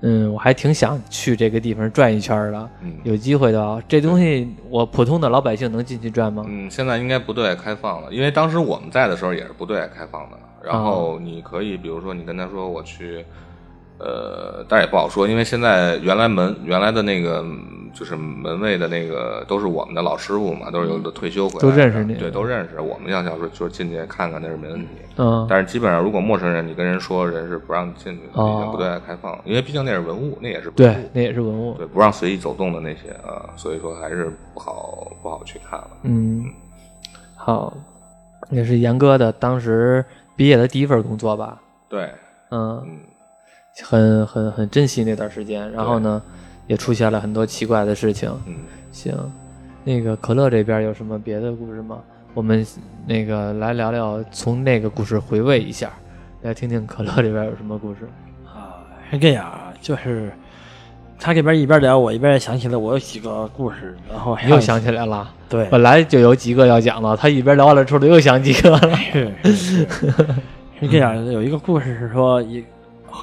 [0.02, 2.70] 嗯，我还挺想去这个地方转一圈的。
[2.82, 6.44] 嗯有机会的话，这东西我普通的老百姓能进去转吗？
[6.48, 10.38] 嗯，现在应该不对外开放了，因为当时我们在的时候也是不对外开放的。
[10.64, 13.26] 然后你可以，比如说你跟他说我去，
[14.04, 22.80] 呃，但是也不好说，因为现在原来门原来的那个嗯就是门卫的那个都是我们的老师傅嘛，都是有的退休回来的都认识你对，都认识。
[22.80, 24.88] 我们要想说就是进去看看那是没问题，
[25.18, 31.74] 嗯，但是基本上如果陌生人你跟人说，人是不让进去的，哦已经不对外开放，因为毕竟那是文物，那也是文对，那也是文物。
[31.78, 35.88] 对，不让随意走动的那些啊，所以说还是不好不好去看了。
[36.04, 36.46] 嗯，
[37.36, 37.74] 好，
[38.50, 40.04] 也是严哥的当时
[40.36, 41.62] 毕业的第一份工作吧？
[41.90, 42.10] 对，
[42.52, 43.00] 嗯，嗯，
[43.84, 45.71] 很很很珍惜那段时间。
[45.71, 46.21] 然后呢，
[46.67, 48.31] 也出现了很多奇怪的事情。
[48.45, 48.55] 嗯，
[48.91, 49.13] 行，
[49.84, 51.99] 那个可乐这边有什么别的故事吗？
[52.34, 52.65] 我们
[53.05, 55.91] 那个来聊聊，从那个故事回味一下，
[56.43, 58.07] 来听听可乐这边有什么故事。
[58.45, 58.79] 啊，
[59.10, 60.31] 是这样啊，就是
[61.19, 65.29] 他这边一边聊，我一边也想起了我有几个故事，然后你又想起来了？
[65.49, 68.79] 对，本来就有几个要讲的，他一边聊完了之后，又想几个了。
[69.12, 69.88] 是是是
[70.79, 72.63] 是这样，有一个故事是说，一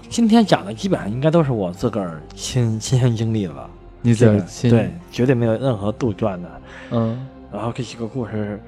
[0.09, 3.70] 今天讲的基本上应该都是我自个儿亲亲身经历的了，
[4.03, 6.48] 你这个自个儿亲对，绝对没有任何杜撰的。
[6.90, 8.61] 嗯然后这几个故事，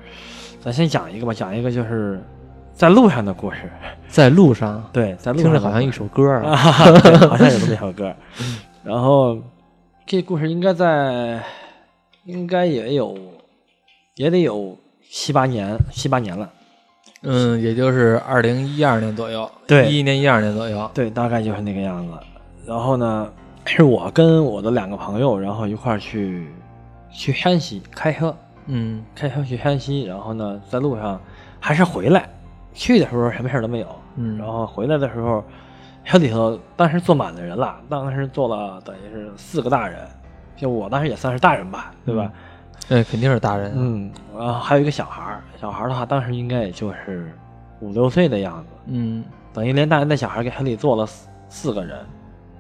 [0.61, 2.19] 咱先讲一个吧，讲一个就是
[2.73, 3.71] 在路上的故事。
[4.09, 6.53] 在路上，对，在路上听着好像一首歌啊。
[6.53, 8.15] 啊，对好像有这么一首歌。
[8.83, 9.39] 然后
[10.07, 11.43] 这故事应该在，
[12.25, 13.17] 应该也有，
[14.15, 14.77] 也得有
[15.11, 16.49] 七八年，七八年了。
[17.23, 20.91] 嗯，也就是二零一二年左右，对一一年、一二年左右。
[20.95, 22.13] 对，大概就是那个样子。
[22.67, 23.31] 然后呢，
[23.67, 26.49] 是我跟我的两个朋友，然后一块儿去
[27.11, 28.35] 去山西开车，
[28.67, 30.05] 嗯开车去山西。
[30.05, 31.21] 然后呢，在路上
[31.61, 32.27] 还是回来，
[32.73, 33.87] 去的时候什么事儿都没有。
[34.17, 35.45] 嗯，然后回来的时候，
[36.05, 39.99] 车里头当时坐满了人了，当时坐了等于是四个大人，
[40.57, 42.33] 就我当时也算是大人吧，对吧？
[42.91, 43.73] 对，肯定是大人。
[43.77, 47.31] 嗯，然后还有一个小孩儿，小孩儿的话当时应该也就是
[47.81, 49.25] 五六岁的样子，嗯，
[49.55, 51.97] 等于连大人带小孩给车里坐了四四个人，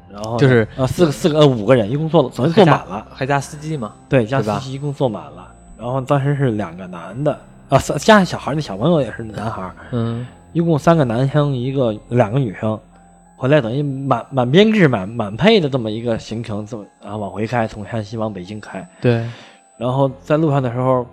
[0.08, 3.92] 然后就是呃四个四个呃五个人，一共坐了，等于坐满了，还加司机嘛？
[4.08, 7.36] 对，加司机一共坐满了，然后当时是两个男的
[7.68, 12.78] 啊，三加上小孩儿，那小朋友也是男孩儿，嗯一共三个男生，一个两个女生，
[13.36, 18.88] 回来等于满满编制、满满配的这么一个行程，这么然后往回开，从山西往北京开。
[19.00, 19.24] 对，
[19.80, 21.06] 然后在路上的时候，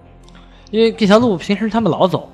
[0.71, 2.29] 因为这条路平时他们老走，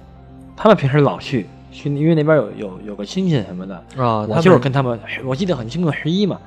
[0.57, 6.39] 他们平时老去去，因为那边有有有个亲戚什么的，啊，我他就是跟他们，我记得很清楚，十一嘛，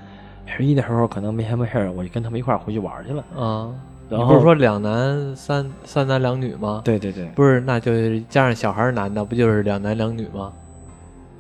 [0.44, 3.22] 十一的时候可能没什么事儿，我就跟他们一块儿回去玩去了。
[3.36, 3.70] 啊，
[4.10, 10.52] 然后你不是说两男三三男两女吗？，对对对，不是，那就是加上小孩儿男的，不就是两男两女吗？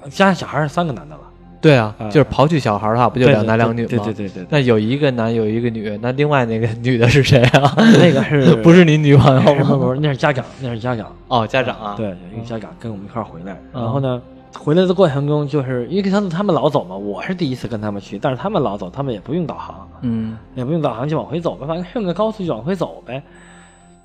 [0.08, 1.22] 加上小孩儿是三个男的了，
[1.66, 2.08] 对啊，啊。
[2.08, 3.88] 就是刨去小孩的话，不就两男两女吗？
[3.90, 7.74] 对对对对对，那有一个男，有一个女，那另外那个女的是谁啊？
[7.98, 9.86] 那个是 不是你女朋友不不吗？
[9.86, 11.12] 不，那是家长，那是家长。
[11.28, 13.82] 哦，家长啊，对，有一个家长跟我们一块儿回来，嗯。
[13.82, 14.22] 然后呢，
[14.58, 20.38] 回来的过程中，就是因为他们他们老走嘛，我是第一次跟他们去，但是他们老走，他们也不用导航，嗯。
[20.54, 23.22] 也不用导航就往回走呗，反正顺着高速就往回走呗。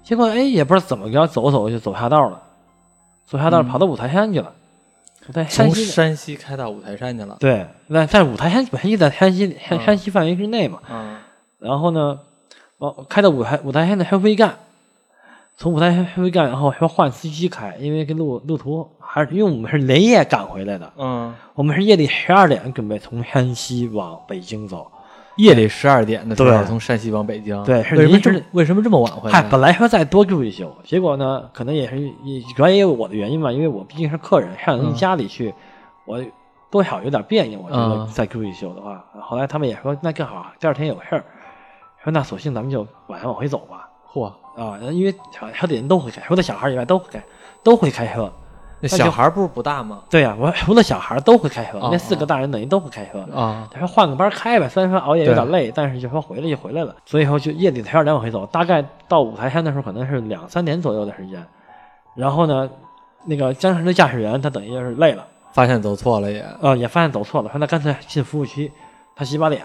[0.03, 2.41] 结果哎，也不知道怎么着，走走就走下道了，
[3.25, 3.67] 走下道嗯。
[3.67, 4.51] 跑到五台山去了，
[5.25, 7.37] 从山西开到五台山去了。
[7.39, 11.17] 对，那在五台山本身就在山西山嗯山西范围之内嘛，嗯
[11.59, 12.19] 然后呢，
[12.79, 14.55] 往开到五台五台山的收费站，
[15.57, 24.91] 从五台山收费站，然后还要换司机开，因为跟路路途还是因为我们是连夜赶回来的，嗯，我们是夜里十二点准备从山西往北京走。
[25.37, 27.63] 夜里十二点的时候从山西往北京。
[27.63, 35.53] 对是为什么这么为什么这么晚回来嗨，本来说再多住一宿，结果呢，可能也是也主要也有我的原因吧，因为我毕竟是客人，上人嗯家里去，
[36.05, 36.21] 我
[36.69, 37.59] 多少有点别扭。
[37.59, 41.23] 我觉得嗯再住一宿的话，后来他们也说那更好第二天有事儿，
[42.03, 43.89] 说那索性咱们就晚上往回走吧。
[44.11, 47.23] 嚯，啊，因为小小底人都会开，除了小孩以外都会开，
[47.63, 48.31] 都会开车。
[48.81, 49.99] 那小孩不是不大吗？
[50.09, 53.19] 对呀、我除了小孩都会开车，哦那四个大人等于都会开车。
[53.33, 56.95] 啊，他说换个班开呗，虽然说熬夜有点累，但是就说回来就回来了。
[57.05, 61.45] 所以说就夜里十二点往回走，大概到五台山的时候可能是两三点左右的时间。
[62.15, 62.69] 然后呢，
[63.25, 66.43] 那个江城的驾驶员他等于就是累了，发现走错了也。
[66.61, 68.71] 呃，也发现走错了，说那干脆进服务区，
[69.15, 69.61] 他洗把脸，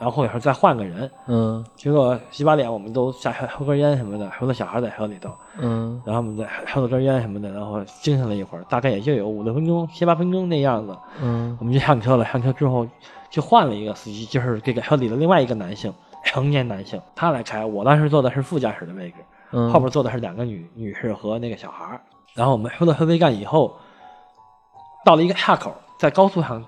[0.00, 1.08] 然后或者说再换个人。
[1.28, 5.30] 嗯结果洗把脸，我们都下车抽根烟什么的，除了小孩在车里头。
[5.58, 12.24] 嗯然后我们再抽了根烟什么的，然后精神了一会儿，大概也就有五六分钟、七八分钟那样子，嗯我们就上车了。
[12.24, 12.86] 上车之后
[13.28, 15.92] 就换了一个司机，就是这个车里的另外一个男性，
[16.24, 17.64] 成年男性，他来开。
[17.64, 19.16] 我当时坐的是副驾驶的位置，
[19.52, 22.00] 嗯，后边坐的是两个女女士和那个小孩。
[22.34, 23.76] 然后我们抽了收费站以后，
[25.04, 26.64] 到了一个岔口，在高速上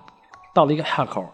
[0.52, 1.24] 到了一个岔口，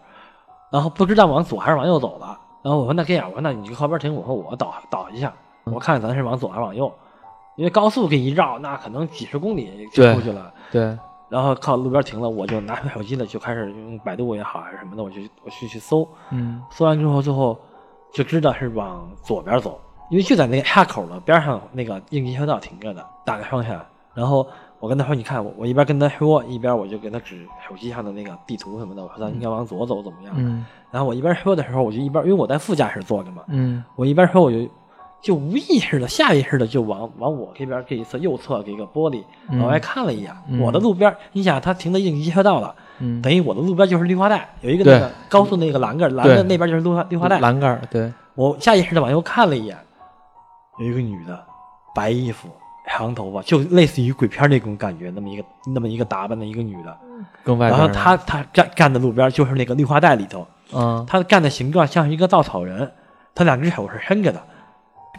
[0.71, 2.39] 然后不知道往左还是往右走了。
[2.61, 6.91] 然后我说那这样，我说那你就靠边停，我说我导导一下，我看咱是往左还是往右，
[7.55, 10.53] 因为高速这一绕，那可能几十公里就出去了。
[10.71, 10.97] 对，
[11.29, 17.57] 然后靠路边停了，我就拿出手机了，就开始用百度也好还是什么的，我就我去去搜，嗯搜完之后，最后
[18.11, 19.79] 就知道是往左边走，
[20.09, 23.83] 因为就在那个岔口的边上那个应急车道停着的，打开双闪。
[24.13, 24.45] 然后
[24.79, 30.65] 我跟他说：“你看，我我一边跟他说，一边我就给他指手机上的那个地图什么的，我说咱应该往左走，怎么样？”嗯。
[30.89, 33.83] 然后我一边说的时候，我就一边因为我在副驾驶坐着嘛，嗯。
[33.95, 34.67] 我一边说我就
[35.21, 39.59] 就无意识的、下意识的就往往我这边这一侧右侧这个玻璃嗯。
[39.59, 40.33] 往外看了一眼。
[40.47, 40.61] 嗯。
[40.61, 47.39] 我的路边，你想他停的应急车道了，嗯，等于我的路边就是绿化带，有一个那个高速那个栏杆，栏对杆那边就是绿化绿化带。
[47.41, 49.77] 栏杆对，我下意识的往右看了一眼，
[50.79, 51.37] 有一个女的，
[51.93, 52.47] 白衣服、
[52.89, 56.97] 长头发，就类似于鬼片那种感觉，那么一个那么一个打扮的一个女的。
[57.43, 61.05] 跟外然后她她站站在路边，就是那个绿化带里头，嗯。
[61.07, 62.91] 她站的形状像是一个稻草人，
[63.35, 64.41] 她两只手是伸着的，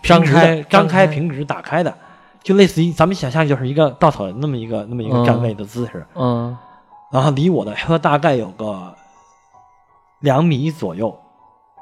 [0.02, 0.62] 张平直的开。
[0.62, 1.94] 张开平直打开的，
[2.42, 6.04] 就类似于咱们想象就是一个稻草人那么一个那么一个站位的姿势。
[6.14, 6.56] 嗯。
[7.12, 8.94] 然后离我的车大概有个
[10.20, 11.18] 两米左右，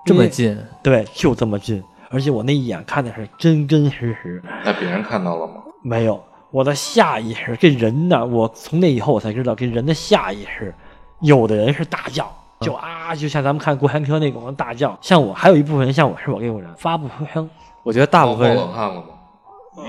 [0.05, 5.63] 这么近，对，就这么近，而且我那一眼看的是真真实实，那别人看到了吗？
[5.89, 7.57] 没有我的下意识。
[7.59, 10.75] 这人呢，我从那以后我才知道，这人的下意识，
[11.21, 14.97] 有的人是大叫，就啊，就像咱们看过山车那种大叫。
[15.01, 17.49] 像我，还有一部分人像我是我这种人，发不出声。
[17.83, 19.07] 我觉得大部分人冒冷汗了吗？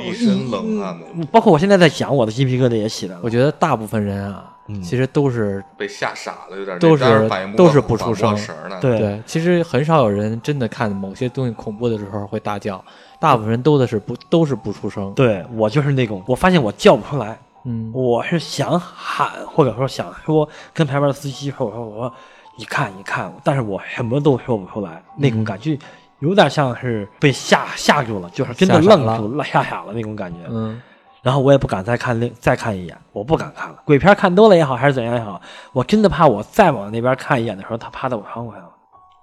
[0.07, 3.21] 一身冷汗的，包括我现在在讲，我的鸡皮疙瘩也起来了。
[3.23, 8.38] 我觉得大部分人啊，嗯其实都是被吓傻了，有点都是都是不出声
[8.79, 12.83] 对，其实很少有人真的看某些东西恐怖的时候会大叫，
[13.19, 15.13] 大部分人都的是不都是不出声。
[15.13, 22.13] 对我就是那种，我发现我叫不出来，嗯我是想喊，或者说想说跟旁边的司机说，我说我说
[22.58, 25.77] 你看你看，但是我什么都说不出来，那种感觉
[26.19, 30.39] 有点像是被吓吓住了，就是真的愣住了、吓傻了那种感觉。
[30.49, 30.82] 嗯
[31.21, 33.75] 然后我也不敢再看另再看一眼，我不敢看了。
[33.84, 35.41] 鬼片看多了也好，还是怎样也好，
[35.73, 38.68] 我真的怕我再往那边看一眼的时候，他趴在我窗户上了。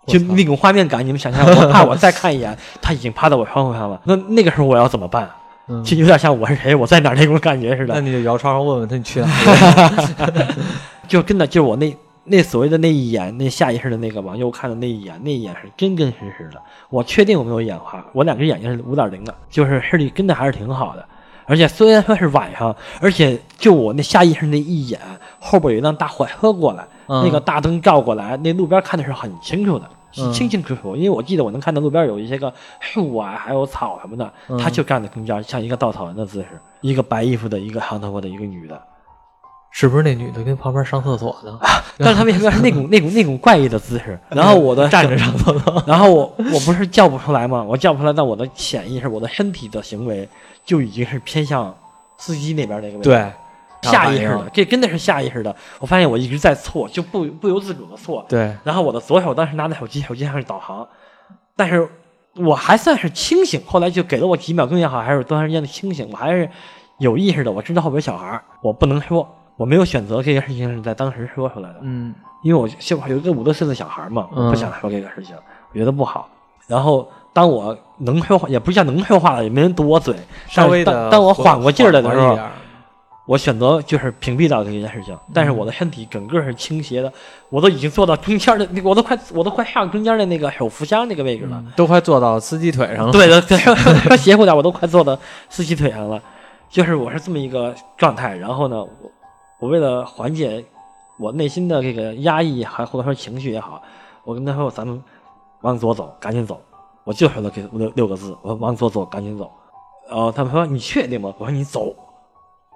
[0.07, 4.01] 就那种画面感，你们想象，我怕我再看一眼，他已经趴在我窗户上了。
[4.05, 5.29] 那那个时候我要怎么办？
[5.69, 7.95] 嗯，就有点像我是谁，我在哪儿那种感觉似的。
[7.95, 10.55] 那你就摇窗户问问他你去哪里。
[11.09, 16.61] 就真的就是我那那所谓的那一眼，那下意识的那个往右看的那一眼，那一眼是真真实实的。
[16.88, 21.05] 我确定我没有眼花，我两只眼睛是五点零的，就是视力真的还是挺好的。
[21.49, 25.01] 而且虽然说是晚上，而且就我那下意识那一眼，
[25.38, 30.97] 后边有一辆大货车过来，嗯那个大灯照过来，那路边看的是很清楚的，清清楚楚。
[30.97, 36.49] 因为我记得我能看到路边有一些个树啊，还有草什么的，嗯他就站在中间，像一个稻草人的姿势，
[36.81, 38.81] 一个白衣服的，一个长头发的一个女的。
[39.73, 41.59] 是不是那女的跟旁边上厕所呢？
[41.99, 44.19] 但是他为什么是那种 那种那种怪异的姿势？
[44.31, 45.85] 然后我的 站着上厕所。
[45.87, 47.62] 然后我我不是叫不出来吗？
[47.62, 50.27] 我叫不出来，那我的潜意识，我的身体的行为
[50.64, 51.75] 就已经是偏向
[52.16, 53.31] 司机那边那个位置，对，
[53.90, 55.55] 下意识的，这真的是下意识的。
[55.81, 58.25] 我发现我一直在错，就不不由自主的错。
[58.29, 60.87] 对，然后我的左手当时拿着手机，手机上是导航，
[61.57, 61.88] 但是
[62.37, 63.61] 我还算是清醒。
[63.66, 66.49] 后来就给了我几秒钟也好，还是多长时间的清醒，我还是
[66.99, 67.51] 有意识的。
[67.51, 71.77] 我知道后边有小孩儿，我不能说，我没有选择这件事情是在当时说出来的。
[71.83, 75.35] 嗯因为我就有一个五六岁的小孩嘛，嗯我不想说这个事情，
[75.72, 76.29] 我觉得不好。
[76.68, 80.14] 然后当我能说话，也不是叫能说话了，也没人堵我嘴。
[80.46, 82.38] 稍微的当当我缓过劲儿来的时候
[83.27, 85.19] 我选择就是屏蔽掉这件事情。
[85.35, 87.12] 但是我的身体整个是倾斜的，
[87.51, 91.62] 我都已经坐到中间的，那个我都快我都快上中间的那个手扶箱那个位置了。
[91.77, 93.12] 都快坐到司机腿上了。
[93.12, 96.23] 对的，对，说邪乎点，我都快坐到司机腿上了。
[96.71, 99.11] 就是我是这么一个状态，然后呢，我
[99.61, 100.65] 我为了缓解
[101.19, 103.83] 我内心的这个压抑，还或者说情绪也好，
[104.25, 105.03] 我跟他说咱们
[105.62, 106.61] 往左走，赶紧走。
[107.05, 109.51] 我就说了这六六个字，我往左走，赶紧走。
[110.09, 111.33] 然后他们说你确定吗？
[111.39, 111.95] 我说你走。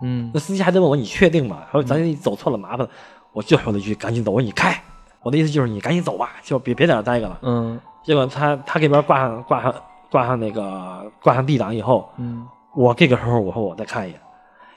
[0.02, 1.58] 嗯那司机还在问我你确定吗？
[1.66, 2.88] 他说咱走错了麻烦了。
[3.32, 4.30] 我就说了一句赶紧走。
[4.32, 4.80] 我说你开。
[5.22, 7.38] 我的意思就是你赶紧走吧，就别别在那待着了。
[7.42, 9.74] 嗯结果他他这边挂上挂上
[10.10, 14.20] 挂上那个挂上 D 档以后，嗯我这个时候我说我再看一眼，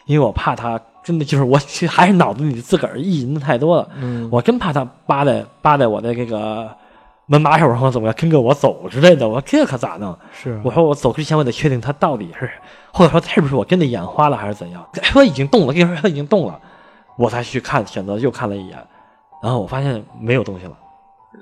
[0.06, 6.70] 因为我怕他真的就是我其实还是脑子里自个儿意淫的太多了，嗯，我真怕他扒在扒在我的这个
[7.26, 10.18] 门把手上怎么样跟着我走之类的，我说这可咋弄？
[10.32, 12.50] 是我说我走之前我得确定他到底是，
[12.92, 14.86] 或者说是不是我真的眼花了还是怎样？
[15.02, 16.60] 车已经动了，跟你说车已经动了，
[17.18, 18.78] 我才去看，选择又看了一眼，
[19.42, 20.74] 然后我发现没有东西了。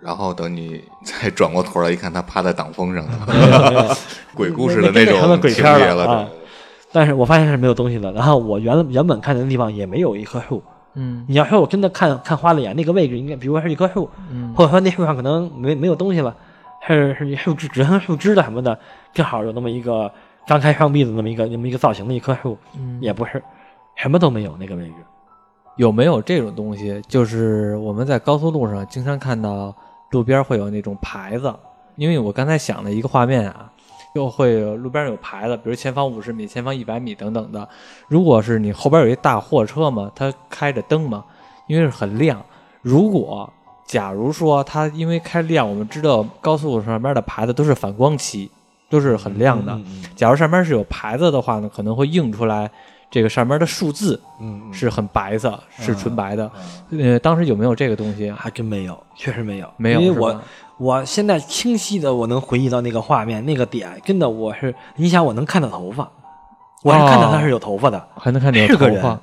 [0.01, 3.95] 然后等你再转过头来一看，他趴在挡风上没有没有呢，
[4.33, 6.05] 鬼故事的那种情鬼片节了。
[6.05, 6.27] 了啊
[6.93, 8.11] 但是我发现是没有东西的。
[8.11, 10.61] 然后我原原本看的地方也没有一棵树。
[10.93, 16.35] 嗯你要说我真的看看花了眼，那个位置应该，比如说是一棵树，嗯或者说那树上可能没没有东西了，
[16.87, 18.77] 是是树枝只剩树枝的什么的，
[19.13, 20.11] 正好有那么一个
[20.45, 23.41] 张开双臂的那么一个那么一个造型的一棵树，嗯也不是，
[23.95, 24.93] 什么都没有那个位置。
[25.77, 27.01] 有没有这种东西？
[27.07, 29.73] 就是我们在高速路上经常看到
[30.11, 31.51] 路边会有那种牌子，
[31.95, 33.71] 因为我刚才想了一个画面啊，
[34.13, 37.67] 就会有路边有牌子，比如前方五十米、前方一百米等等的。
[38.07, 41.23] 如果是你后边有一大货车嘛，它开着灯嘛，
[41.67, 42.43] 因为是很亮。
[42.81, 43.51] 如果
[43.85, 48.49] 假如说它因为开亮，我们知道高速路上面的牌子都是反光漆，
[48.89, 49.79] 都是很亮的。
[50.15, 52.69] 假如上面是有牌子的话呢，可能会映出来
[53.09, 56.49] 这个上面的数字嗯嗯是很白色，是纯白的。
[56.91, 58.31] 呃，当时有没有这个东西？
[58.31, 60.41] 还真没有，确实没有，没有因为我
[60.81, 66.09] 我现在清晰的我能回忆到那个画面那个点，真的我是，你想我能看到头发，
[66.81, 69.19] 我是看到他是有头发的，还能看见是个人。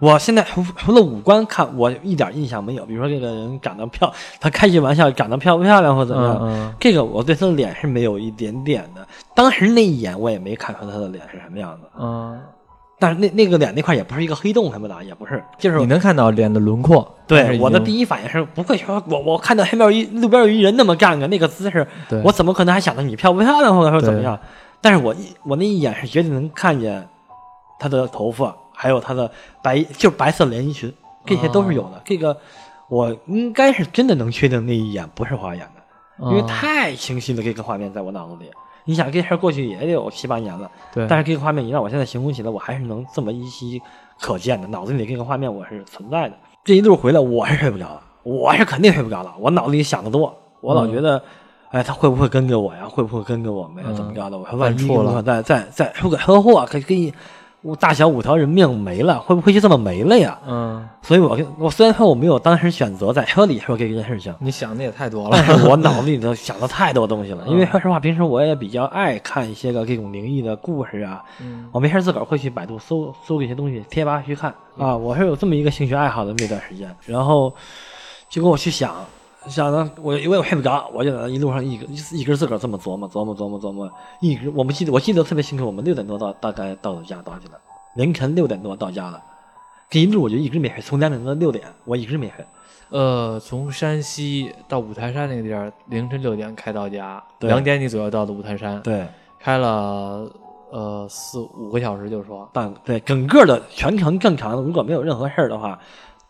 [0.00, 2.86] 我现在除除了五官看，我一点印象没有。
[2.86, 4.10] 比如说这个人长得漂，
[4.40, 9.06] 他开句玩笑长得漂不漂亮或怎么样，嗯这个我对他的脸是没有一点点的。
[9.34, 12.40] 当时那一眼我也没看出他的脸是什么样子，嗯
[13.02, 17.12] 但是那那个脸那块也不是一个黑洞什么的，也不是，就是嗯，你能看到脸的轮廓。
[17.26, 24.38] 对我的第一反应是不会说，我我看到黑面有一路边有一人那么站着，那个姿势对，我怎么可能还想着你漂不漂亮或者说怎么样？
[24.80, 27.04] 但是我一我那一眼是绝对能看见
[27.80, 29.28] 他的头发，还有他的
[29.64, 30.94] 白就是白色连衣裙，
[31.26, 32.00] 这些都是有的。
[32.04, 32.36] 这个
[32.88, 38.48] 我应该是真的能确定那一眼不是花眼的，因为嗯太清晰了，这个画面在我脑子里。
[38.84, 43.80] 你想这事儿过去也得有七八年了，对，但是这个画面你让我现在形容起来，我还是能这么依稀
[44.20, 46.34] 可见的，脑子里这个画面我是存在的。
[46.64, 51.22] 这一路回来我是睡不着了，我是肯定睡不着了，我脑子里想的多，我老觉得，
[51.70, 52.88] 哎，他会不会跟着我呀？
[52.88, 53.90] 会不会跟着我们呀？
[53.90, 54.38] 嗯怎么着的？
[54.38, 57.14] 我说万一再再再出个车祸，可给你我
[57.78, 60.36] 大小五条人命没了，会不会就这么没了呀？
[60.46, 65.30] 嗯，所以我我虽然说我没有当时选择在车里说这件事情，你想的也太多了。
[65.32, 65.58] 但。
[65.58, 71.68] 是我脑子里头想了太多东西了，因为说实话，平时我也比较爱看一些个这种灵异的故事啊，嗯。
[71.70, 74.52] 我没事自个儿会去百度搜搜这些东西，贴吧去看。
[74.76, 77.54] 啊，我是有这么一个兴趣爱好的那段时间，然后
[78.28, 78.92] 结果我去想，
[79.48, 83.90] 想着，我因为我睡不着，我就在那一路上一个一根自个儿这么琢磨琢磨琢磨琢磨，
[84.20, 87.54] 一直我们记得我记得特别清楚，我们六点多到大概到了家到去了，
[87.96, 89.22] 凌晨六点多到家了，
[89.90, 92.44] 这一路我就一直没睡，从两点到六点我一直没睡，
[92.90, 99.06] 呃，从山西到五台山那个地儿，凌晨六点开到家，两点你左右到的五台山，对。
[99.44, 100.30] 开了
[100.70, 105.76] 呃四五个小时，就说半对整个的全程正常，如果没有任何事儿的话，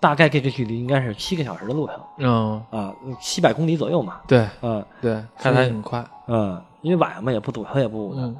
[0.03, 1.96] 大概这个距离应该是七个小时的路程。
[2.18, 4.16] 嗯，啊，七百公里左右嘛。
[4.26, 6.05] 对嗯对，开的还很快。
[6.26, 8.36] 嗯，因为晚上嘛也不堵车也不堵的，嗯。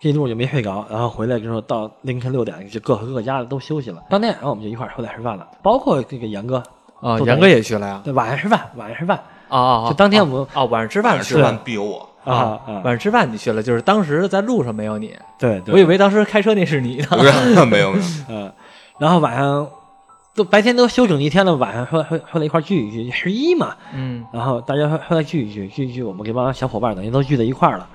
[0.00, 4.02] 这一路就没睡着，然后回来之后到凌晨六点就各回各家的，都休息了。
[4.08, 6.56] 当天晚上我们就一块儿出来吃饭了，包括这个杨哥，
[7.00, 8.00] 啊，都在杨哥也去了呀。
[8.02, 9.16] 对，晚上吃饭，晚上吃饭。
[9.48, 12.08] 啊啊，啊就当天我们啊晚上吃饭吃饭必有我。
[12.24, 12.34] 啊
[12.66, 12.80] 啊。
[12.82, 15.74] 晚，上吃饭你去了，就是当时在路上没有你，对，对。
[15.74, 17.06] 我以为当时开车那是你呢。
[17.12, 17.94] 没 有没有，
[18.28, 18.52] 嗯，
[18.98, 19.68] 然后晚上
[20.34, 27.86] 都白天都休整一天了，晚上说说说来一块聚一聚，十一嘛，嗯然后大家说说来聚一聚，聚一聚，我们这帮小伙伴等于都聚在一块儿了。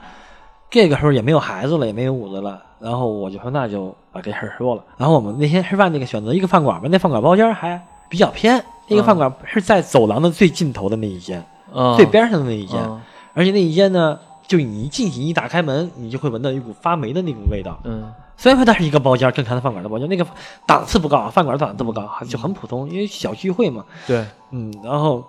[0.70, 4.84] 这个时候也没有孩子了，也没有屋子了，然后我就说那就把这事儿说了。
[4.98, 13.02] 然后我们那天吃饭那个选择一个饭馆吧，那饭馆包间儿还比较偏，那个饭馆是在走廊的最尽头的那一间，嗯，最边上的那一间，嗯
[13.34, 17.80] 而且那一间呢，就你一进去一打开门，你就会闻到一股发霉的那种味道。
[17.84, 20.24] 嗯虽然说它是一个包间，正常的饭馆的包间，那个
[20.68, 23.84] 档次不高，饭馆档次不高，就很普通，因为小聚会嘛。
[24.06, 25.26] 对，嗯，然后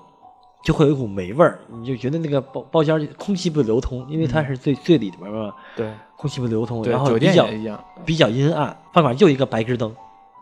[0.63, 7.47] 就会有一股霉味儿，你就觉得那个包包间空气不流通，因为它是最、最里边嘛，对空气不流通，然后酒比较。
[8.05, 9.91] 比较阴暗，饭馆就一个白炽灯，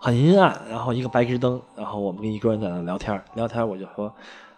[0.01, 4.13] 很阴暗，然后一个白炽灯，然后我们跟一个人在那聊天儿，聊天儿我就说，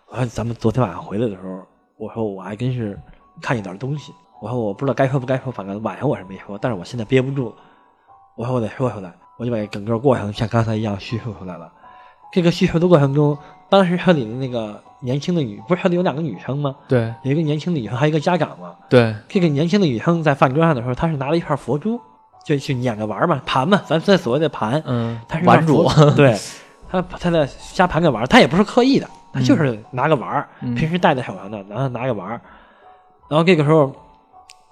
[0.08, 1.60] 我说咱们昨天晚上回来的时候，
[1.98, 2.98] 我说我还真是
[3.40, 7.54] 看一点东西，我说我不知道该说不该说，反正晚上我是没说，但是我现在憋不住了，
[8.36, 11.72] 我说我得说出来，我就把整个过程像刚才一样叙述出来了。
[12.32, 13.36] 这个叙述的过程中，
[13.70, 16.76] 当时车里的那个年轻的女，不是车里有两个女生吗？
[16.86, 17.12] 对。
[17.22, 18.74] 有一个年轻的女生，还有一个家长嘛。
[18.90, 21.98] 对，这个年轻的女生在饭桌上的时候，她是拿了一块佛珠，
[22.44, 26.36] 就去捻着玩嘛，盘嘛，咱这所谓的盘，嗯她是，玩主， 对，
[26.90, 32.40] 她她在瞎盘个玩儿，她也不是刻意的，她就是拿个玩平时戴在手上的，然后拿个玩儿，
[33.28, 33.92] 然后这个时候，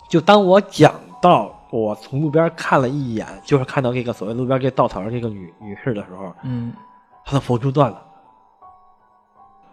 [0.09, 6.73] 就当我讲到我从路边看了一眼，就是看到这个所谓路边这稻草人这个女女士的时候，嗯
[7.25, 8.03] 她的佛珠断了。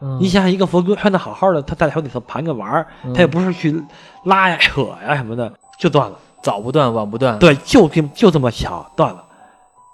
[0.02, 3.82] 嗯，你想想，一个佛珠穿的好好的，她在手里头盘个玩儿，嗯她也不是去
[4.26, 6.18] 拉呀、扯呀什么的，就断了。
[6.42, 7.40] 早不断晚不断。
[7.40, 9.24] 对，就这就这么巧断了。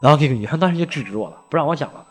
[0.01, 2.03] 然后这个女生当时就制止我了，不让我讲了。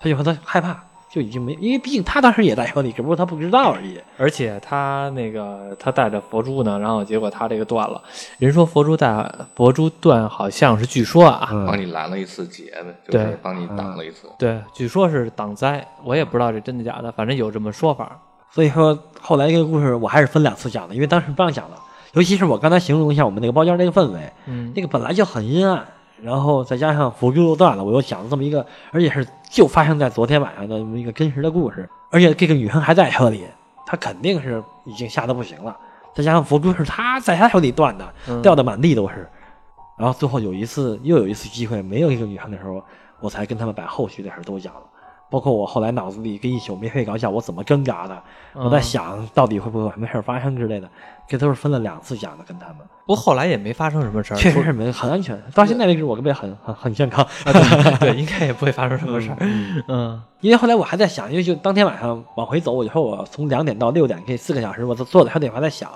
[0.00, 0.82] 她就说她害怕，
[1.12, 4.00] 就已经没，因为毕竟他当时也在车里，只不过他不知道而已。
[4.16, 8.02] 而且他那个他带着佛珠呢，然后结果他这个断了。
[8.38, 14.26] 人说佛珠带佛珠断，好像是据说啊，嗯帮你拦了一次劫呗，就是对帮你挡了一次。
[14.38, 18.18] 对，据说是挡灾，我也不知道这真的假的，反正有这么说法。
[18.50, 21.76] 所以说后来这个故事我还是分两次讲的，因为当时不让讲了。
[22.14, 25.86] 尤其是我刚才形容一下我们那个包间那个氛围，嗯那个本来就很阴暗，
[26.22, 33.44] 然后再加上佛珠又断了，我又讲了这么一个，而且是就发生在昨天晚上的这么一个真实的故事，而且这个女生还在车里，
[33.84, 35.76] 她肯定是已经吓得不行了。
[36.14, 39.28] 再加上佛珠是她在她手里断的，嗯掉的满地都是。
[39.98, 42.82] 然后最后有一次又有一次机会没有一个女生的时候，
[43.20, 44.82] 我才跟他们把后续的事都讲了。
[45.32, 48.22] 包括我后来脑子里跟一宿没睡着觉，我怎么挣扎的，
[48.52, 50.86] 我在嗯想到底会不会有什么事儿发生之类的，
[51.26, 52.76] 这都是分了两次讲的，跟他们
[53.06, 55.42] 不过后来也没发生什么事儿，确实是没很安全。
[55.54, 57.26] 到现在为止，我根本很很很健康。
[57.98, 59.36] 对，应该也不会发生什么事儿。
[59.88, 65.90] 嗯因为后来我还在想，因为就当天晚上往回走，我就说我从两点到六点这四个小时，我坐坐在车里我还在想，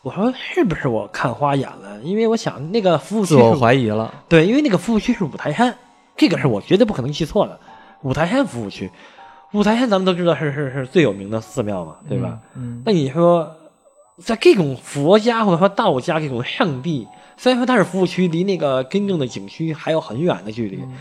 [0.00, 2.00] 我说是不是我看花眼了？
[2.02, 4.12] 因为我想那个服务区我怀疑了。
[4.28, 5.76] 对，因为那个服务区是五台山，
[6.16, 7.58] 这个是我绝对不可能记错的。
[8.02, 8.90] 五台山服务区，
[9.52, 12.38] 五台山咱们都知道是是是最有名的寺庙嘛，对吧？
[12.54, 13.54] 嗯，那你说，
[14.18, 20.92] 在这种佛家或者说道家这种圣地，虽然说它是服务区，离那个真正的景区还有很远的距离，嗯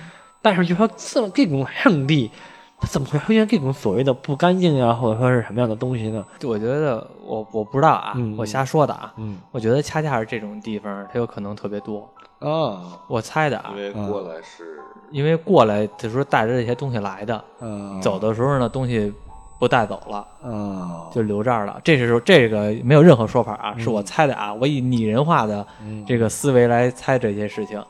[0.43, 2.31] 但是就说这这种圣地，
[2.79, 6.25] 它怎么会出现这种所谓的不干净啊，或者说是什么样的东西呢？
[6.43, 9.13] 我觉得我我不知道啊，嗯我瞎说的啊。
[9.17, 12.11] 嗯我觉得恰恰是这种地方，它有可能特别多。
[12.41, 14.79] 啊我猜的啊因，为过来是
[15.11, 18.01] 因为过来就是说带着这些东西来的，嗯。
[18.01, 19.13] 走的时候呢东西
[19.59, 21.79] 不带走了，啊就留这儿了。
[21.83, 26.03] 这时候这个没有任何说法啊，是我猜的啊，我以拟人化的嗯。
[26.07, 27.83] 这个思维来猜这些事情。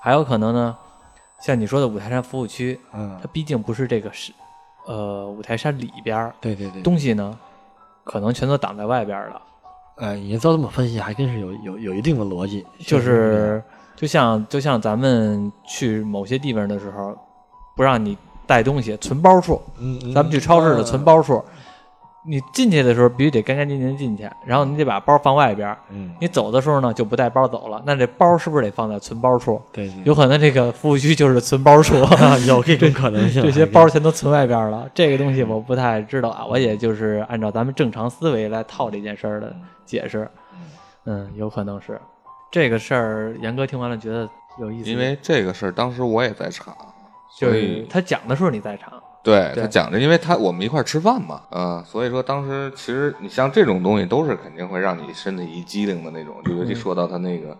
[0.00, 0.76] 还有可能呢，
[1.40, 3.16] 像你说的五台山服务区，嗯。
[3.22, 4.32] 它毕竟不是这个是
[4.86, 7.38] 呃五台山里边儿对对对，东西呢，
[8.02, 9.40] 可能全都挡在外边了。
[9.98, 17.16] 呃，你照这么分析，还真是有有有一定的逻辑，就是就像就像咱们去某些地方的时候，
[17.76, 19.60] 不让你带东西，存包处。
[19.78, 21.42] 嗯，嗯咱们去超市的存，包处，
[22.24, 25.76] 你进去的时候必须得干干净净进去，然后你得把包放外边。
[25.90, 27.82] 嗯，你走的时候呢，就不带包走了。
[27.84, 29.60] 那这包是不是得放在存包处？
[29.72, 34.88] 对对，有可能这个服务区就是存包处， 啊有这种可能性，这些包全都存外边了。
[34.94, 40.28] 这个东西我不太知道啊，我也就是按照咱们正常思维来套这件事儿的解释。
[41.04, 42.00] 嗯，有可能是
[42.52, 43.36] 这个事儿。
[43.40, 44.28] 严哥听完了觉得
[44.60, 46.76] 有意思，因为这个事儿，当时我也在场，
[47.36, 48.92] 就是所以他讲的时候你在场，
[49.24, 57.56] 对对他讲的，因为他我们一块儿吃饭嘛，嗯，所以说当时其实你像这种东西都是肯定会让你身体一激灵的那种，就尤其说到他那个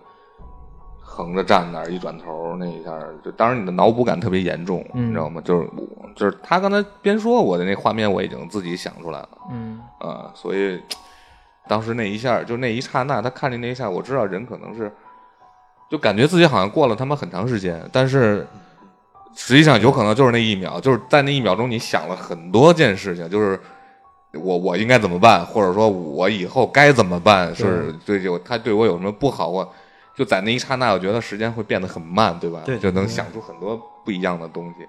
[1.01, 5.41] 横着站那儿一转头那一下儿，就当时你的脑补感特别严重，嗯你知道吗？
[5.43, 10.79] 就是我就是他刚才边说我的那画面我已经自己想出来了，嗯啊，所以
[11.69, 14.93] 当时那一下，就那一刹那，他看见那一下，我知道人可能是，
[15.91, 18.47] 就感觉自己好像过了他妈很长时间，但是
[19.35, 23.59] 实际上有可能就是那一秒，就是在那一秒钟，你想了很多件事情，就是
[24.35, 29.73] 我我应该怎么办，或者说我以后该怎么办，是对有他对我有什么不好，我
[30.15, 32.61] 就在那一刹那，我觉得时间会变得很慢，对吧？
[32.65, 34.87] 对就能想出很多不一样的东西。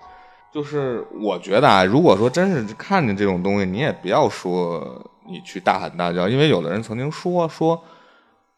[0.52, 7.82] 就是我觉得啊，如果说真是看见这种东西，你也不要说你去大喊大叫，因为有的人曾经说说，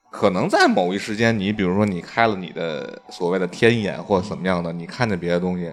[0.10, 5.72] 可能在某一时间，你比如说你开了你的所谓的天眼或者怎么样的，你看见别的东西，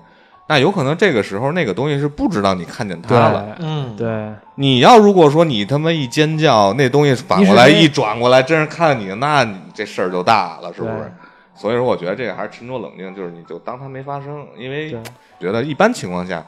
[0.49, 3.57] 那有可能这个时候那个东西是不知道你看见它了。
[3.61, 11.13] 嗯，对，你要如果说你他妈一尖叫，那东西反过来一转过来，真是看见你，那你这事儿就大了，是不是？
[11.55, 14.91] 所以说，我觉得这个还是沉着冷静，就是你就当它没发生，因为
[15.39, 16.45] 觉得一般情况下，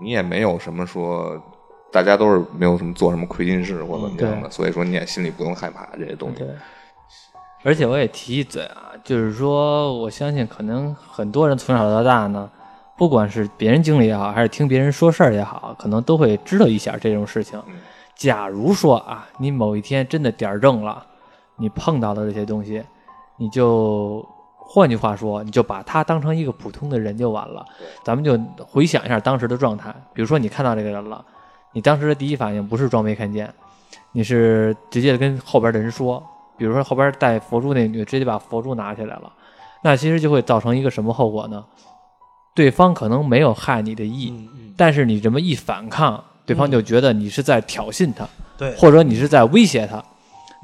[0.00, 1.36] 你也没有什么说，
[1.94, 6.48] 大家都是没有什么做什么亏心事或怎么样的，对所以说你也心里不用害怕这些东西对。。
[7.62, 12.50] 而且我也提一嘴啊，就是说，我相信可能很多人从小到大呢，
[12.98, 17.62] 不管是别人经历也好，还是听别人说事儿也好，可能都会知道一下这种事情。
[17.68, 17.74] 嗯
[18.16, 21.04] 假如说啊，你某一天真的点儿正了，
[21.56, 22.80] 你碰到的这些东西，
[23.36, 24.24] 你就
[24.56, 27.64] 换句话说，你就把他当成一个普通的人就完了。
[28.04, 31.24] 咱们就回想一下当时的状态，比如说你看到这个人了，
[31.74, 33.52] 你当时的第一反应不是装没看见，
[34.12, 36.24] 你是直接跟后边的人说，
[36.56, 39.30] 比如说后边带佛珠那女的直接把佛珠拿起来了，
[39.82, 41.62] 那其实就会造成一个什么后果呢？
[42.54, 48.24] 对方可能没有害你的意，嗯嗯，但是你这么一反抗，对方就觉得你是在挑衅他，
[48.56, 50.02] 对，或者你是在威胁他。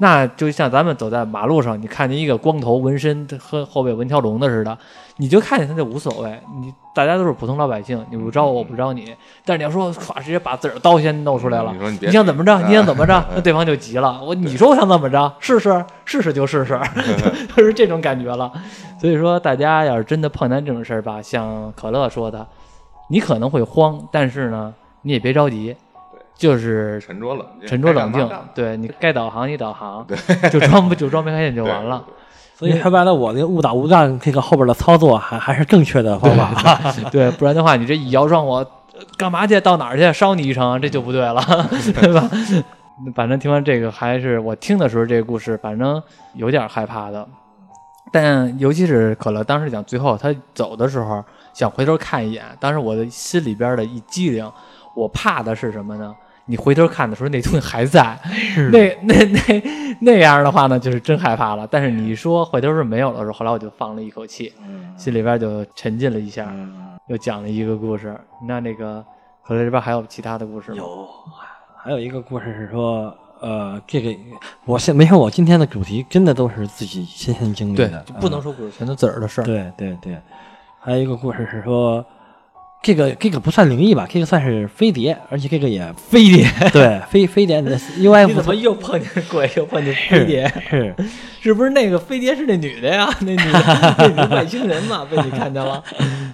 [0.01, 4.75] 那就像咱们走在马路上，你看见一个光头纹身和后背纹条龙的似的，
[5.17, 9.13] 你就看见他就无所谓，你大家都是普通老百姓，你不招我，我不招你。
[9.45, 11.71] 但是你要说咵直接把自个儿刀先弄出来了
[12.01, 12.51] 你，想怎么着？
[12.63, 13.23] 嗯你想怎么着？
[13.35, 14.19] 那对方就急了。
[14.23, 15.31] 我你说我想怎么着？
[15.39, 16.79] 试试，试试就试试，
[17.55, 18.51] 就是这种感觉了。
[18.99, 22.47] 所以说，大家要是真的碰见这种事儿吧，像可乐说的，
[23.11, 24.73] 你可能会慌，但是呢，
[25.03, 25.75] 你也别着急，
[26.41, 30.03] 就是沉着冷静，沉着冷静对你该导航你导航，
[30.51, 32.03] 就装不就装没看见就完了。
[32.55, 36.91] 所以说白了，我那误打误撞，这个后边的操作还还是正确的方法。
[37.11, 39.61] 对，不然的话，你这一摇撞我，呃干嘛去？
[39.61, 40.11] 到哪儿去？
[40.11, 41.39] 烧你一程，这就不对了，
[42.01, 42.27] 对吧？
[43.13, 46.01] 反正听完这个，还是我听的时候，这个故事反正
[46.33, 47.27] 有点害怕的。
[48.11, 51.23] 但尤其是可乐当时讲最后他走的时候，
[51.53, 54.51] 想回头看一眼，当时我的心里边的一激灵，
[54.95, 56.13] 我怕的是什么呢？
[56.45, 58.19] 你回头看的时候，那东西还在，
[58.71, 59.63] 那那那
[60.01, 61.67] 那样的话呢，就是真害怕了。
[61.69, 64.53] 但是你说回头是没有的时候，后来我就放了一口气，
[64.97, 66.53] 心里边就沉浸了一下，
[67.07, 68.19] 又讲了一个故事。
[68.47, 69.03] 那那个
[69.43, 70.77] 可乐这边还有其他的故事吗？
[70.77, 71.07] 有，
[71.83, 74.15] 还有一个故事是说，呃，这个
[74.65, 79.43] 我现没说，我今天的主题真的都是自己亲身经历对的，，就不能说故事全都自个儿的事儿。
[79.43, 80.17] 对对对，
[80.79, 82.03] 还有一个故事是说，
[82.81, 90.51] 这个这个不算灵异吧，这个算是飞碟，而且这个也飞碟， 对飞飞碟的 你 UFO 怎么又碰见鬼，又碰见飞碟？
[90.67, 90.95] 是
[91.41, 93.07] 是不是那个飞碟是那女的呀？
[93.19, 95.83] 那女的，那女的外星人嘛，被你看见了。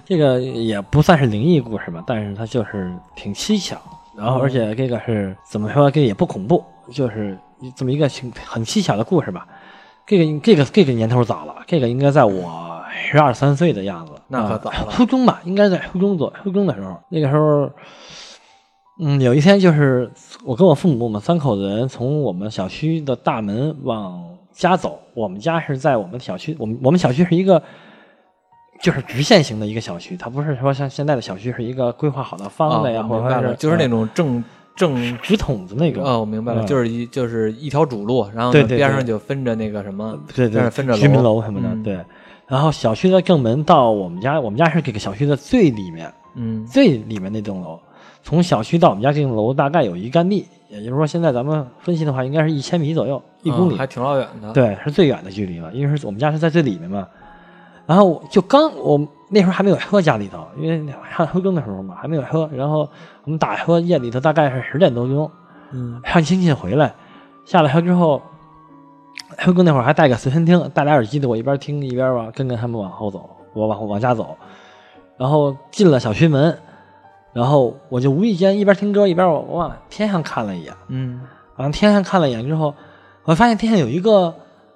[0.06, 3.76] 这个也不算是灵异故事吧，但是它就是挺蹊跷，
[4.16, 7.36] 然后而且这个是怎么说，这个也不恐怖，就是
[7.76, 9.46] 这么一个挺很蹊跷的故事吧。
[10.06, 17.70] 这个这个这个年头早了，这个应该在我十二三岁的样子，啊那可早了初中吧，应该在初中左初中的时候，那个时候。
[19.00, 20.10] 嗯，有一天就是
[20.44, 24.20] 我跟我父母，我们三口子人从我们小区的大门往
[24.52, 24.98] 家走。
[25.14, 27.62] 我们家是在我们小区，我们我们小区是一个
[28.82, 35.18] 就是直线型的一个小区，它不是说像现在的小区是一个规划好的方的呀，哦或者说我明白了，就是那呃种正正。
[35.22, 36.02] 直筒子那个。
[36.02, 42.04] 哦，我明白了，嗯就是一就是一条主路，然后边上就分着那个什么，对对，分着居民楼楼什么的，嗯对。
[42.48, 47.78] 然后小区的正门到我们家，我们家是这个小区的最里面，嗯最里面那栋楼。
[48.22, 53.74] 从小区到我们家这栋楼大概有一干地，也就是说现在咱们分析的话，应该是一千米左右，一公里。
[53.74, 57.06] 啊还挺老远的。，对，是最远的距离了，因为是我们家是在最里面嘛。
[57.86, 62.48] 然后就刚我那时候还没有车，家里头，因为上初中的时候嘛，还没有车。
[62.52, 62.88] 然后
[63.24, 65.30] 我们打车夜里头大概是十点多钟，
[65.72, 66.94] 嗯让亲戚回来，
[67.46, 68.20] 下了车之后，
[69.38, 74.36] 初中那会儿还带个随身听，带俩耳机的，我一边听一边往跟跟他们往后走，我往往家走。
[75.16, 76.56] 然后进了小区门，
[77.32, 81.20] 然后我就无意间一边听歌一边我我往天上看了一眼，嗯
[81.56, 82.74] 往天上看了一眼之后，
[83.24, 84.34] 我发现天上有一个，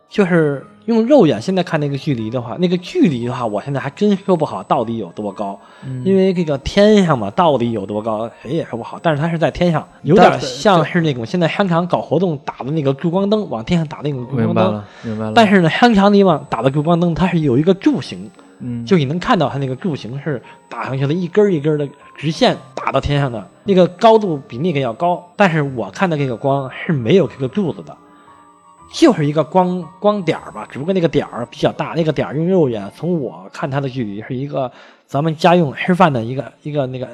[0.08, 8.98] 就是用肉眼现在看那个距离的话，那个距离的话，我现在还真说不好到底有多高，嗯因为这个天上嘛，到底有多高谁也说不好。
[9.02, 15.32] 但是它是在天上，有点像是那种现在商场搞活动打的那个聚光灯，往天上打那种聚光灯明白了。，明白了。
[15.34, 25.22] 但是呢，商场里往打的聚光灯，它是有一个柱形，嗯，就你能看到它那个柱形是打上去的，一根一根的直线打到天上的，那个高度比那个要高。
[25.36, 27.96] 但是我看的这个光是没有这个柱子的，
[28.92, 34.70] 就是一个光光点儿吧，只不过那个点儿比较大，那个点儿用肉眼从我看它的距离是一个
[35.06, 37.08] 咱们家用吃饭的一个一个那个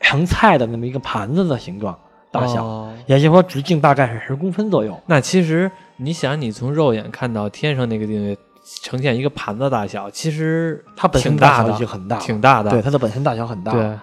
[0.00, 1.96] 盛菜的那么一个盘子的形状
[2.30, 2.92] 大小，哦。
[3.06, 4.98] 也就是说直径大概是十公分左右。
[5.06, 8.36] 那其实你想，你从肉眼看到天上那个地方
[8.82, 12.70] 呈现一个盘子大小，其实它本身挺大的，大小已经很大挺大的。
[12.70, 13.98] 对，它的本身大小很大，对，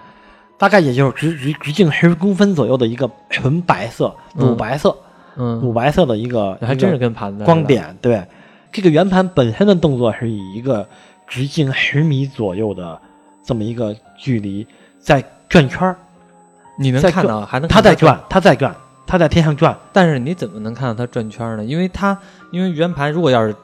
[0.57, 5.04] 大概也就是直直直径十公分左右的一个纯白色、乳白色、嗯，
[5.35, 7.63] 乳白色的一个，还真是跟盘子光。
[7.65, 7.95] 点。
[8.01, 8.25] 对，
[8.71, 10.87] 这个圆盘本身的动作是以一个
[11.27, 12.99] 直径十米左右的
[13.43, 14.65] 这么一个距离
[14.99, 15.95] 在转圈儿，
[16.79, 18.75] 你能看到，还能它在转，它在转，
[19.05, 19.77] 它在天上转。
[19.93, 21.63] 但是你怎么能看到它转圈呢？
[21.63, 22.17] 因为它
[22.51, 23.55] 因为圆盘如果要是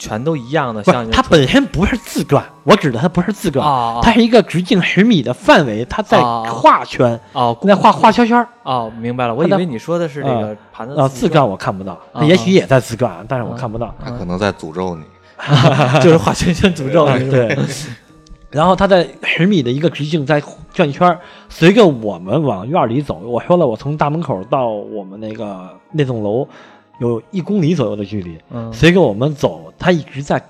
[0.00, 8.48] 全都一样的，像，它本身不是自转，我指的它不是自转，哦它是一个直径十米的范围，它在哦画圈，哦在画画圈圈儿。
[8.64, 13.94] 哦，明白了，我以为你说的是这个盘子啊，自转我看不到，啊也许也在自转，但是我看不到。
[14.02, 15.04] 它可能在诅咒你。
[16.02, 17.30] 就是画圈圈诅咒你。
[17.30, 17.56] 对，
[18.50, 20.42] 然后它在十米的一个直径在
[20.74, 26.46] 转圈儿，随着我们往院里走，我说了，我从大门口到我们那个那栋楼
[27.00, 30.42] 有一公里左右的距离，嗯随着我们走，它一直在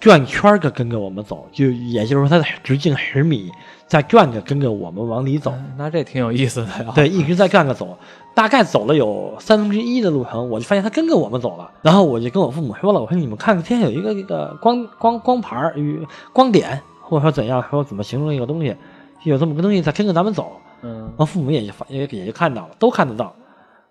[0.00, 3.50] 转圈儿个跟着我们走，就也就是说它的直径十米，
[3.86, 5.52] 在转着跟着我们往里走。
[5.76, 6.92] 那这挺有意思的呀。
[6.94, 7.96] 对，一直在转着走，
[8.34, 11.70] 大概走了有三分之一的路程，我就发现它跟着我们走了。
[11.82, 18.76] 然后我就跟我父母说了，我说你们看天上有一个这个光光光盘儿与光点，或者说怎样说怎么形容一个东西，
[19.24, 20.52] 有这么个东西在跟着咱们走。
[20.82, 23.34] 嗯然后父母也就也也就看到了，都看得到，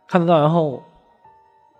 [0.08, 0.40] 看得到。
[0.40, 0.84] 然后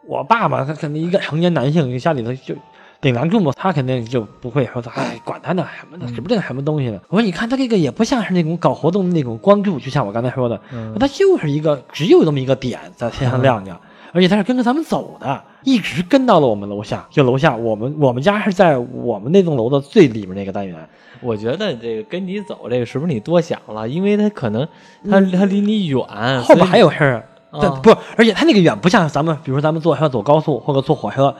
[0.08, 2.56] 我爸爸他肯定一个成年男性，家里头就
[3.01, 6.99] 顶梁柱嘛，他肯定就不会说哎管他呢什么的，指不定什么东西呢。
[7.10, 13.78] 我说你看他这个也不像是那种搞活动的那种光柱，就像我刚才说的，嗯它就是一个只有这么一个点在天上亮着，
[14.14, 17.06] 而且他是跟着咱们走的，一直跟到了我们楼下。
[17.10, 20.78] 就楼下，我们我们家是在我们那栋楼的最里面那个单元。
[21.22, 23.88] 我觉得这个跟你走这个是不是你多想了？
[23.88, 24.68] 因为他可能
[25.10, 27.28] 他他离你远，嗯后边还有事儿，
[27.62, 31.34] 但啊不是，而且它那个远不像咱们，比如说咱们坐车走高速或者坐火车，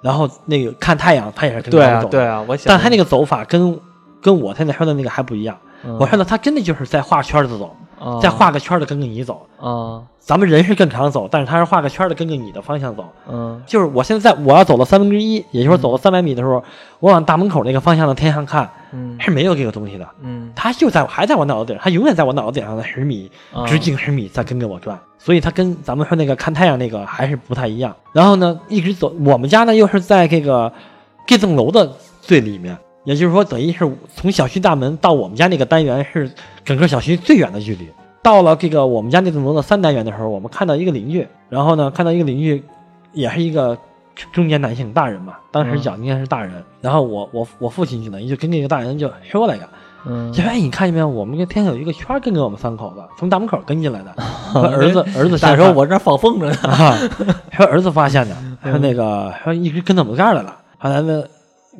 [0.00, 3.78] 然后那个看太阳，它也是跟对啊对啊，我想，但他那个走法跟
[4.20, 5.56] 跟我现在说的那个还不一样。
[5.86, 9.46] 嗯我看到他真的就是在画圈子走，啊再画个圈的跟着你走。
[9.58, 13.04] 啊咱们人是正常走，但是他是画个圈的跟着你的方向走。
[13.30, 16.64] 嗯就是我现在在我要走了三分之一，也就是说走了三百米的时候，
[16.98, 20.08] 我往大门口那个方向的天上看，嗯是没有这个东西的。
[20.22, 27.94] 嗯它就在还在我脑子顶上，它永远在我脑子顶上的十米，啊直径十米在跟着我转，所以它跟咱们说那个看太阳那个还是不太一样。
[28.12, 30.72] 然后呢，一直走，我们家呢又是在这个
[31.26, 31.92] 这栋楼的
[32.22, 36.30] 最里面，也就是说，等于是从小区大门到我们家那个单元是
[36.64, 37.88] 整个小区最远的距离。
[38.22, 42.64] 到了这个我们家那栋楼的三单元的时候，我们看到一个邻居，然后呢，看到一个邻居，
[43.12, 43.76] 也是一个
[44.32, 46.52] 中年男性大人嘛，当时讲应该是大人。
[46.80, 49.68] 然后我我我父亲就等于就跟那个大人就说了一个，
[50.06, 51.06] 嗯就说：“哎，你看见没有？
[51.06, 54.14] 我们这天上有一个圈儿跟着我们三口子，从大门口跟进来的。
[54.52, 56.96] 说儿子，儿子大先发时候我这放风筝呢，啊，
[57.52, 60.56] 说儿子发现的，说那个说一直跟到我们这儿来了。
[60.78, 61.22] 后来呢，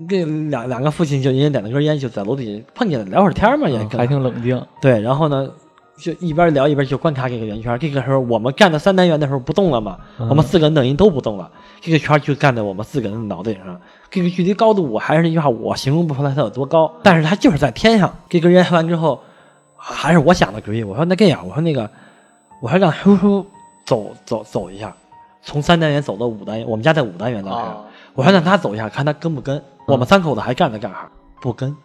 [0.08, 4.60] 这两两个父亲就因为点了根烟，就在楼底下碰见了，聊会儿天嘛，也还挺冷静。
[4.80, 5.00] 对。
[5.00, 5.48] 然后呢，
[5.96, 7.78] 就一边聊一边就观察这个圆圈。
[7.78, 11.48] 这个时候我们站在三单元的时候不动了嘛，嗯我们四个人等于都不动了，
[11.80, 13.80] 这个圈就干在我们四个人的脑袋上。
[14.10, 18.12] 这个距离高度，我还是那句话，我形容不出来它有多高，但是它就是在天上。
[18.28, 19.20] 这根烟完之后，
[19.76, 21.88] 还是我想的主意，我说那这样，我说那个，
[22.60, 23.46] 我说让叔叔
[23.84, 24.92] 走走走一下，
[25.42, 27.84] 从三单元走到五单元，我们家在五单元当时，啊
[28.14, 29.62] 我说让他走一下，看他跟不跟。
[29.86, 31.10] 我们三口子还站在这儿，
[31.40, 31.76] 不跟，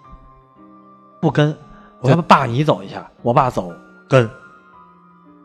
[1.20, 1.56] 不跟。
[2.02, 3.72] 我说爸，你走一下，我爸走
[4.08, 4.30] 跟，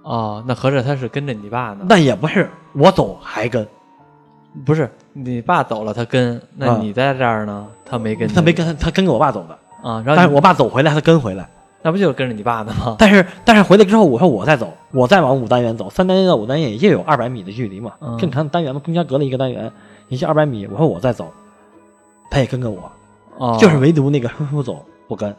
[0.03, 1.85] 哦，那合着他是跟着你爸呢？
[1.89, 3.67] 那也不是我走还跟，
[4.65, 9.59] 不是你爸走了，他跟，那啊你在这儿呢，他没跟，他没跟，他跟着我爸走的。
[9.83, 11.49] 啊，然后但是我爸走回来，他跟回来。
[11.83, 12.95] 那不就是跟着你爸呢吗？
[13.01, 19.71] 但是但是回来之后，我说我再走，我再往五单元走，三单元到五单元也就有二百米的距离嘛，嗯正常的单元嘛，中间隔了一个单元，
[20.09, 20.67] 也就二百米。
[20.67, 21.31] 我说我再走，
[22.31, 22.91] 他也跟着我，
[23.39, 25.35] 哦，就是唯独那个叔叔走不跟，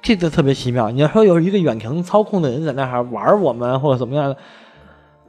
[0.00, 0.90] 这个特别奇妙。
[0.90, 4.36] 你要说有一个远程操控的人在那儿玩我们或者怎么样的，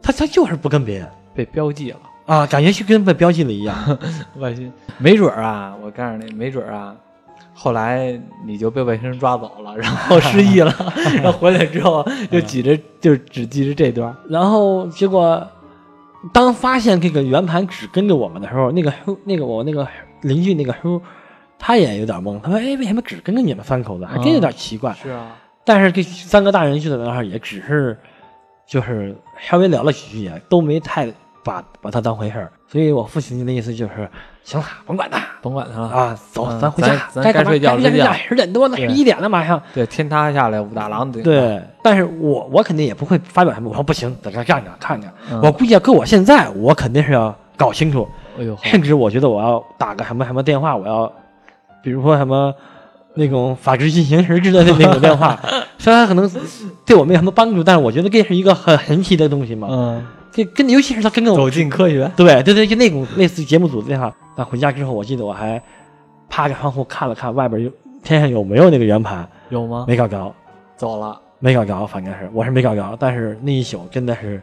[0.01, 1.97] 他他就是不跟别人被标记了。
[2.26, 3.76] 啊，感觉就跟被标记了一样。
[4.38, 6.95] 外星没准儿啊，我告诉你，没准儿啊，
[7.55, 10.72] 后来你就被外星人抓走了，然后失忆了，
[11.24, 14.16] 然后回来之后就记着就只记着这段。
[14.30, 15.45] 然后结果，
[16.32, 18.93] 当发现这个圆盘只跟着我们的时候，那个，
[19.24, 19.88] 那个我那个
[20.22, 21.01] 邻居那个叔，
[21.57, 22.39] 他也有点懵。
[22.41, 24.05] 他说：“哎，为什么只跟着你们三口子？
[24.05, 24.93] 还真有点奇怪。
[25.01, 27.97] 是啊，但是这三个大人就在那儿，也只是
[28.67, 31.11] 就是稍微聊了几句，也都没太
[31.43, 32.51] 把把他当回事儿。
[32.67, 34.07] 所以我父亲的意思就是：
[34.43, 35.88] 行了，甭管他甭管他了。
[35.88, 39.59] 啊，走，嗯咱回家，该睡觉该睡睡觉十点多了，一点了，马上。
[39.74, 41.24] 对，天塌下来武大郎顶。
[41.24, 45.07] 对，但是我我肯定也不会发表什么，我说不行，在这站着看着。
[45.32, 48.07] 嗯我估计要搁我现在，我肯定是要搞清楚，
[48.39, 51.12] 哎呦，甚至我觉得我要打个什么什么电话，我要，
[51.84, 52.53] 比如说什么
[53.16, 55.38] 那种法制进行时之类的那种电话，
[55.78, 56.32] 虽然可能
[56.86, 59.68] 对我没什么帮助，但是我觉得这是一个很神奇的东西嘛。
[59.70, 62.10] 嗯，这跟尤其是他跟着我走进科学。
[62.16, 64.14] 对对对，就那种类似节目组的电话。
[64.36, 65.62] 但回家之后，我记得我还
[66.30, 67.70] 趴着窗户看了看外边有
[68.01, 69.84] 天上有没有那个圆盘，有吗？
[69.86, 70.34] 没搞着。
[70.78, 74.41] 走了，没搞着，反正是我是没搞着，但是那一宿真的是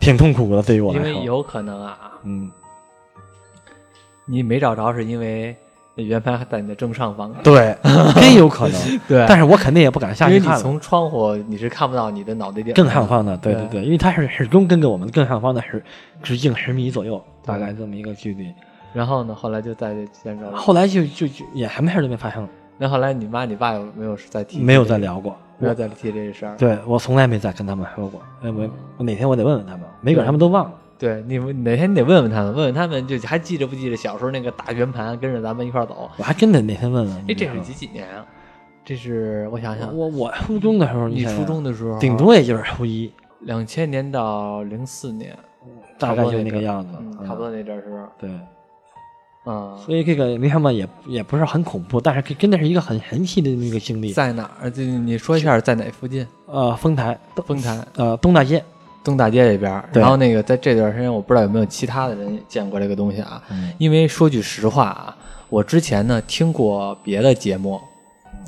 [0.00, 1.08] 挺痛苦的，对于我来说。
[1.08, 2.50] 因为有可能啊，嗯，
[4.26, 5.56] 你没找着是因为
[5.94, 7.32] 那圆盘还在你的正上方。
[7.42, 7.76] 对，
[8.16, 8.80] 真有可能。
[9.08, 10.42] 对但是我肯定也不敢下去看。
[10.42, 15.82] 因为你从窗户你是看不到你的脑袋顶更上方的，对对对对，因为它是始终跟着我们更上方的是
[16.22, 18.52] 直径十米左右，大概这么一个距离。
[18.92, 20.56] 然后呢，后来就在见着了。
[20.56, 24.60] 后来就就就也什么事儿都没发生，那后来你妈你爸有没有再提？
[24.60, 25.36] 没有再，聊过。
[25.58, 26.56] 没有再提这事儿。
[26.56, 30.74] 对我从来没再跟他们说过，因为我哪天我得问问他们，没准他们都忘了。
[30.96, 36.10] 对你们哪天你得问问他们，问问他们就还记着不记着小时候那个大圆盘跟着咱们一块儿走？
[36.16, 37.16] 我还真得哪天问问。
[37.28, 38.24] 哎，这是几几年啊？
[38.84, 45.36] 这是我想想，我我初中的时候，你初中的时候，顶多也就是初一，两千年到零四年，
[45.98, 46.92] 大概就那个样子
[47.26, 48.08] 差不多那阵儿是？
[48.18, 48.30] 对。
[49.44, 54.12] 啊，所以这个没什么，也也不是很恐怖，但是真的是一个很神奇的那个经历。
[54.12, 54.70] 在哪儿？
[54.70, 56.26] 这你说一下在哪附近？
[56.46, 58.64] 呃，丰台，丰台呃，东大街，
[59.02, 63.42] 东大街这边然后那个在这段时间，我不知道有没有其他的人见过这个东西啊。
[63.50, 65.16] 嗯因为说句实话啊，
[65.50, 67.78] 我之前呢听过别的节目，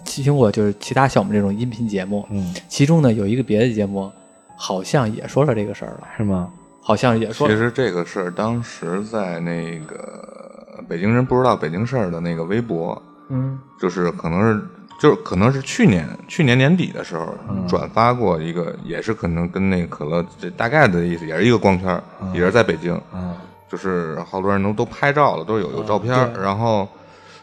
[0.05, 4.11] 听过就是其他像我们这种音频节目，嗯，其中呢有一个别的节目，
[4.57, 6.51] 好像也说了这个事儿了，是吗？
[6.87, 13.59] 好像也说其实这个事儿当时在那个北京人不知道北京事儿的那个微博，嗯。
[13.77, 14.63] 就是可能是
[15.01, 22.01] 就是可能是去年去年年底的时候转发过一个，也是可能跟那个可乐这大概的意思，也是一个光圈儿，
[22.33, 23.35] 也是在北京，嗯，
[23.69, 26.89] 就是好多人都都拍照了，都有有照片儿，然后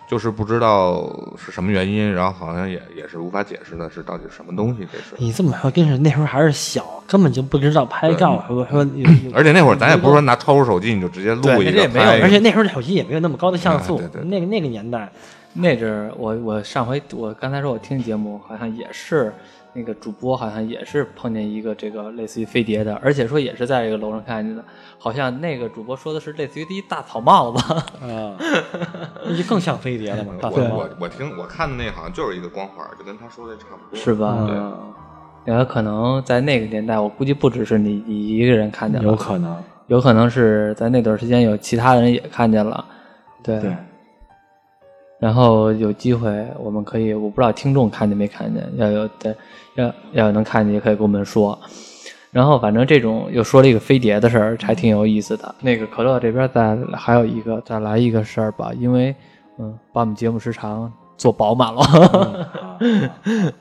[0.07, 5.15] 就是不知道是什么原因，然后好像也也是无法解释的是到底是什么东西这是。
[5.17, 8.85] 你这么说，真是那时候还是小，根本就不知道拍照，说说
[9.33, 11.83] 而且那会儿咱也不是说拿超出手机你就直接录对一个
[12.21, 15.11] 而且那时候手机也没有那么高的像素啊，对对那个那个年代，
[15.53, 19.31] 那阵儿我我上回我刚才说我听节目，好像也是
[19.73, 24.63] 那个主播好像也是碰见一个这个类似于飞碟的，而且说也是在这个楼上看见的，
[24.97, 28.35] 好像那个主播说的是类似于一大草帽子，啊，
[29.25, 34.35] 那就更像飞碟了嘛，大我飞我我听我看的那好像就是一个光环，就跟他说的差不多，是吧？
[34.39, 34.73] 嗯
[35.45, 42.83] 对，有可能在那个年代，我估计不只是你你一个人看见了，有可能，有可能是在那段时间有其他人也看见了，
[43.43, 43.59] 对。
[43.59, 43.75] 对
[45.23, 49.33] 然后有机会，我们可以，我不知道听众看见没看见，要有的
[49.75, 51.57] 要要能看见，也可以跟我们说。
[52.29, 55.55] 然后反正这种又说了一个飞碟的事儿，还挺有意思的。
[55.61, 59.15] 那个可乐这边再还有一个再来一个事儿吧，因为
[59.59, 62.49] 嗯，把我们节目时长做饱满了。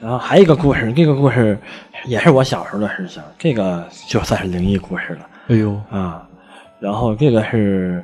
[0.00, 1.58] 然后还有一个故事，这个故事
[2.06, 6.26] 也是我小时候的事情，这个就算是灵异故事了哎呦，啊。
[6.80, 8.02] 然后这个是，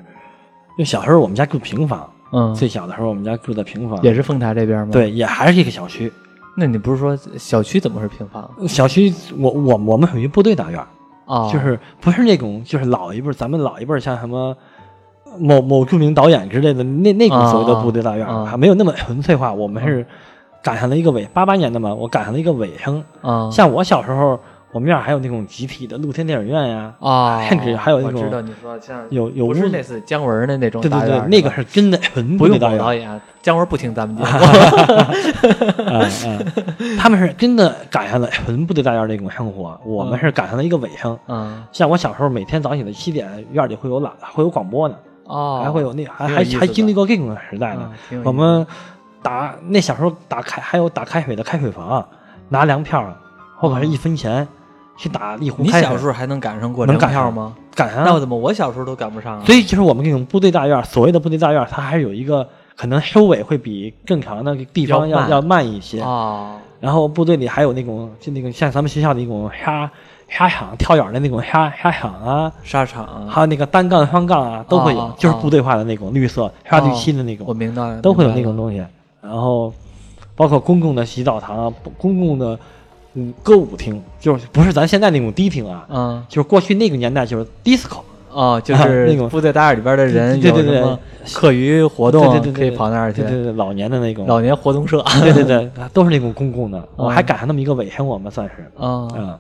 [0.76, 6.12] 就小时候我们家住平房，嗯，最小的时候我们家住在平房，也是丰台这边吗？，对，也还是一个小区。
[6.54, 10.86] 那你不是说小区怎么是平房小区我我我们属于部队大院儿，
[11.24, 11.50] 啊？
[11.50, 14.54] 就是不是那种就是老一辈儿，咱们老一辈儿像什么
[15.38, 19.50] 某某著名导演之类的那那种所谓的部队大院还没有那么纯粹化。
[19.50, 20.06] 我们是
[20.62, 23.02] 赶上了一个尾，八八年的嘛，我赶上了一个尾声。
[23.22, 24.38] 啊，像我小时候，
[24.72, 34.28] 我们院儿还有那种集体的露天电影院呀，啊，甚至还有那种我知道你说像有有不是屋类似姜文的那种对对对那个是真的纯不用导演，姜文不听咱们节目。
[36.98, 41.18] 他们是真的赶上了纯部的大院那种生活，我们是赶上了一个尾声。
[41.28, 47.90] 嗯像我小时候，每天早起的七点，院里会有喇，会有广播呢，哦，还会有那还还还经历过这种时代呢
[48.24, 48.66] 我们
[49.22, 52.08] 打那小时候打开还有打开水的开水房，
[52.48, 53.14] 拿粮票
[53.58, 54.48] 或者是一分钱
[54.97, 55.88] 去打一壶你开水。
[55.88, 57.55] 小时候还能赶上过粮能赶吗？
[57.74, 59.45] 赶上那我怎么我小时候都赶不上啊？
[59.45, 66.03] 所以就是我们这种部队大院，所谓的部队大院，它还是有一个可能收尾会比正常的地方要慢要要慢一些。
[66.03, 69.90] 哦，然后部队里还有那种就那个像咱们学校的那种沙
[70.28, 78.84] 沙场跳远的那种沙沙场啊，沙场还有那个单杠双杠啊，都会有，哦就是部队化的那种绿色沙绿漆的那种，我明白了，都会有那明白了种东西。
[79.22, 79.72] 然后
[80.34, 82.59] 包括公共的洗澡堂啊，公共的
[83.14, 87.98] 嗯歌舞厅，就是不是咱现在那种迪厅啊，嗯就是过去那个年代就是 disco。
[88.34, 90.82] 哦，就啊是那种部队大院里边的人对对对
[91.34, 95.04] 课余活动对对对对可以跑那儿去对，对对，老年的那种，老年活动社。
[95.20, 96.82] 对对对，都是那种公共的。
[96.96, 98.62] 我嗯还赶上那么一个尾声，我们算是。
[98.82, 99.38] 啊嗯，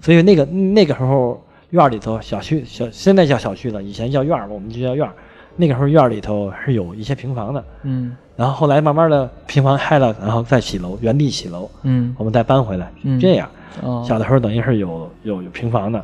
[0.00, 5.12] 所以那个那个时候院里头小区小现在叫小区了，以前叫院儿，我们就叫院儿。
[5.60, 8.16] 那个时候院儿里头是有一些平房的，嗯。
[8.34, 12.14] 然后后来慢慢的平房开了，然后再起楼，原地起楼，嗯。
[12.16, 13.20] 我们再搬回来，嗯。
[13.20, 13.46] 这样。
[13.82, 14.02] 哦。
[14.08, 16.02] 小的时候等于是有有有平房的，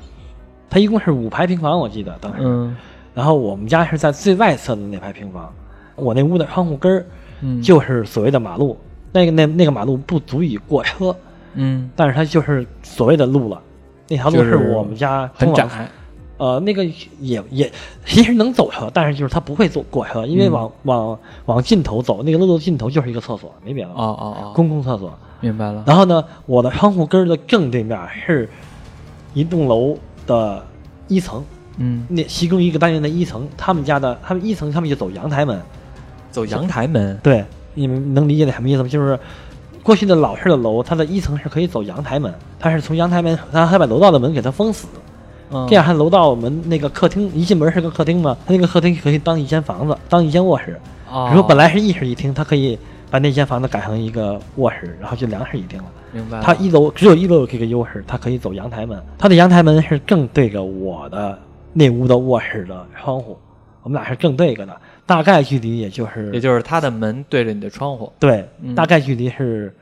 [0.68, 2.38] 它一共是五排平房，我记得当时。
[2.42, 2.76] 嗯。
[3.14, 5.50] 然后我们家是在最外侧的那排平房，
[5.94, 7.06] 我那屋的窗户根儿
[7.40, 7.62] 嗯。
[7.62, 8.78] 就是所谓的马路，
[9.12, 11.16] 那个那那个马路不足以过车，
[11.54, 11.90] 嗯。
[11.96, 13.58] 但是它就是所谓的路了。
[14.08, 15.66] 那条路是是我们家很窄
[16.38, 16.84] 呃，那个
[17.20, 17.70] 也也
[18.04, 25.12] 其实能走车，但是就是他不会走过车，因为嗯往、往往尽头走，那个路的尽头就是一个厕所，没别的，哦哦哦，公共厕所。
[25.40, 25.84] 明白了。
[25.86, 28.48] 然后呢，我的窗户根儿的正对面是
[29.34, 30.64] 一栋楼的
[31.08, 31.44] 一层，
[31.76, 35.60] 嗯，那其中一个单元的一层，他们家的他们一层他们就走阳台门，
[36.30, 37.18] 走阳台门。
[37.22, 38.88] 对，你们能理解那什么意思吗？
[38.88, 39.18] 就是
[39.82, 44.88] 过去的老式的楼，它的一层是可以走阳台门，它是从阳台门，它还把楼道的门给它封死，
[45.50, 45.66] 嗯。
[45.68, 50.78] 第二台楼道我们那个客厅一进门是个客厅嘛，它那个客厅可以当一间房子，当一间卧室。
[51.10, 51.28] 哦。
[51.32, 52.78] 如果本来是一室一厅，它可以
[53.10, 55.84] 把那间房子改成一个卧室，然后就两室一厅了。
[56.12, 56.38] 明白。
[56.38, 61.38] 了，它一楼只有一楼有这个优势，它可以走阳台门，它的阳台门是正对着我的
[61.72, 63.38] 那屋的卧室的窗户，
[63.82, 64.74] 我们俩是正对着的，
[65.04, 68.74] 大概距离也就是也就是他的门对着你的窗户，对，嗯。
[68.74, 69.74] 大概距离是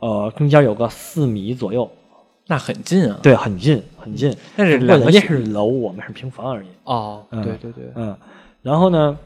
[0.00, 1.88] 呃中间有个四米左右，
[2.48, 3.20] 那很近啊。
[3.22, 4.34] 对，很近很近。
[4.56, 6.66] 但是两个小是楼，我们是平房而已。
[6.84, 8.16] 哦，嗯对对对，嗯，
[8.62, 9.16] 然后呢，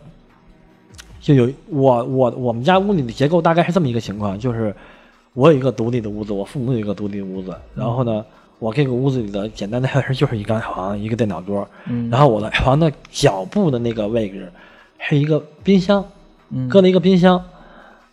[1.21, 4.75] 就有我我我们家屋里的结构大概是这么一个情况，就是
[5.35, 8.25] 我有一个独立的屋子，我父母有一个独立的屋子，然后呢，
[8.59, 14.53] 我这个屋子里的简单的设 施就是一张床，一个电脑桌，嗯然后我的床的脚部的那个位置
[14.99, 16.05] 是一个冰箱，
[16.51, 17.41] 嗯搁了一个冰箱，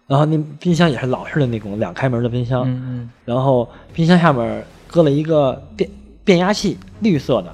[0.06, 5.90] 然后那冰箱也是老式的那种两开门的冰箱，嗯然后冰箱下面搁了一个变
[6.24, 7.54] 变压器，绿色的。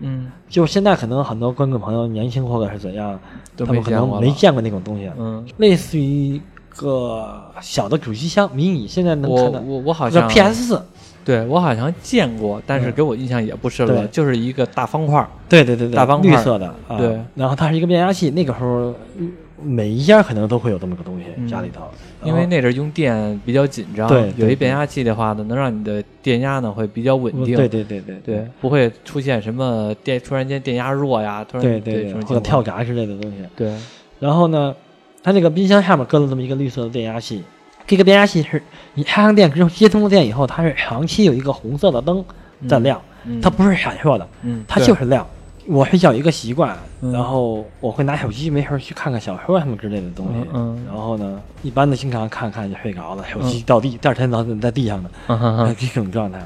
[0.00, 3.18] 嗯就现在可能很多观众朋友年轻或者是怎样，
[3.56, 6.42] 他们可能没见过那种东西，嗯类似于一
[6.76, 10.82] 个小的主机箱，迷你现在嗯，能看到，我我我好像 PS 四，
[11.24, 15.28] 对我好像见过，但是嗯给我印象也不深了，对就是一个大方块儿。
[15.48, 19.32] 对对对对，大方块绿色的，啊、对，然后它是一个变压器，那个时候嗯
[19.62, 21.46] 每一家可能都会有这么个东西、嗯。
[21.46, 21.82] 家里头，
[22.22, 33.38] 因为那阵儿用电比较紧张，对有一变压器的话呢，能让你的电压呢会比较稳定，对对对对对，不会出现什么电突然间电压弱呀，突然对对对，这种或者跳闸之类的东西。
[33.54, 33.72] 对，
[34.18, 34.74] 然后呢，
[35.22, 37.42] 它那个冰箱下面搁了这么一个绿色的电压器，
[37.86, 38.60] 这个变压器是
[38.94, 42.24] 你插上电之后接通了电以后，它是长期有一个红色的灯
[42.68, 43.40] 在亮，嗯。
[43.40, 45.26] 它不是闪烁的，嗯，它就是亮。
[45.66, 47.12] 我是有一个习惯，嗯。
[47.12, 50.48] 然后我会拿手机没事儿去看看小说什么之类的东西。
[50.86, 56.38] 然后呢，一般的经常看看就睡着了，手机掉地，第二天早上在地上的，嗯哼哼 这种状态。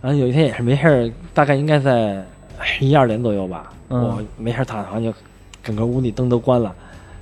[0.00, 2.24] 然后有一天也是没事儿，大概应该在
[2.60, 4.02] 十一二点左右吧，嗯。
[4.02, 5.12] 我没事儿躺床就
[5.62, 6.74] 整个屋里灯都关了，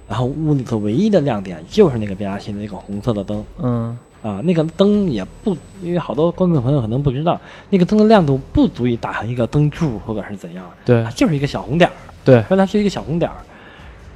[0.08, 3.44] 然后屋里头唯一的亮点就是那个变压器的那个红色的灯。
[3.58, 7.40] 嗯啊，那个灯也不，因为好多观众朋友可能不知道，
[7.70, 11.94] 那个灯的亮度不足以打上一个灯柱或者是怎样，对它就是一个小红点儿，
[12.24, 13.36] 对，原来是一个小红点儿。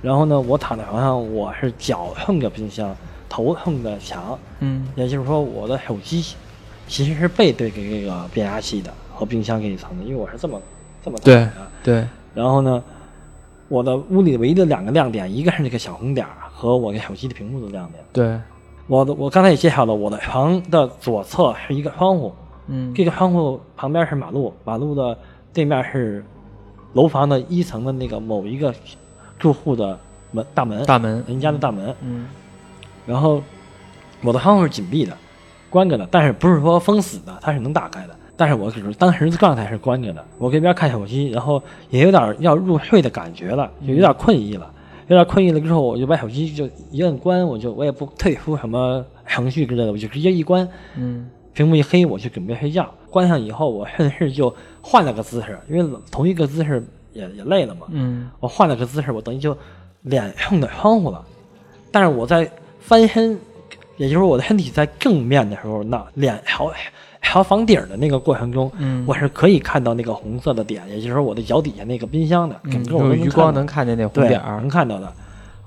[0.02, 2.94] 然后呢，我躺在床上，我是脚碰着冰箱，
[3.26, 6.22] 头碰着墙，嗯也就是说，我的手机
[6.86, 10.60] 其实是背对着这个变压器的和冰箱这一层的，因为我是这么
[11.02, 11.52] 这么躺对的。
[11.82, 12.84] 对，然后呢，
[13.68, 18.04] 我的屋里唯一的两个亮点，一个是那个小红点儿和我的手机的屏幕的亮点。
[18.12, 18.38] 对，
[18.86, 22.32] 我的我刚才也介绍了，我的床的左侧是一个窗户，
[22.66, 25.16] 嗯这个窗户旁边是马路，马路的
[25.52, 26.24] 对面是
[26.92, 28.74] 楼房的一层的那个某一个
[29.38, 29.98] 住户的
[30.32, 31.94] 门大门，大门，人家的大门。
[32.02, 32.26] 嗯
[33.06, 33.42] 然后
[34.22, 35.16] 我的窗户是紧闭的，
[35.68, 38.14] 关着的，但是不是说封死的，它是能打开的。
[38.36, 44.70] 但是我只是当时的状态是关着的，我这边看手机，然后也有点要入睡的感觉了，就有点困意了。
[45.08, 52.92] 有点困意了之后，我就把手机就一摁关，我就我也不退出什么程序之类的，我就直接一关，嗯屏幕一黑，我就准备睡觉。
[53.10, 57.86] 关上以后，我顺势就换了个姿势，因为同一个姿势也也累了嘛。
[57.90, 59.56] 嗯我换了个姿势，我等于就
[60.02, 61.24] 脸冲着窗户了。
[61.92, 62.50] 但是我在
[62.80, 63.38] 翻身，
[63.96, 66.72] 也就是我的身体在正面的时候，那脸朝
[67.26, 75.12] 朝房顶的那个过程中，嗯我是可以看到那个红色的点，也就是说我的脚底下那个冰箱的，整嗯，个我余光能看到能看见那红点儿能，看到的。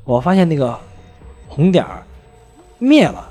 [0.05, 0.77] 我发现那个
[1.47, 2.03] 红点儿
[2.77, 3.27] 灭了。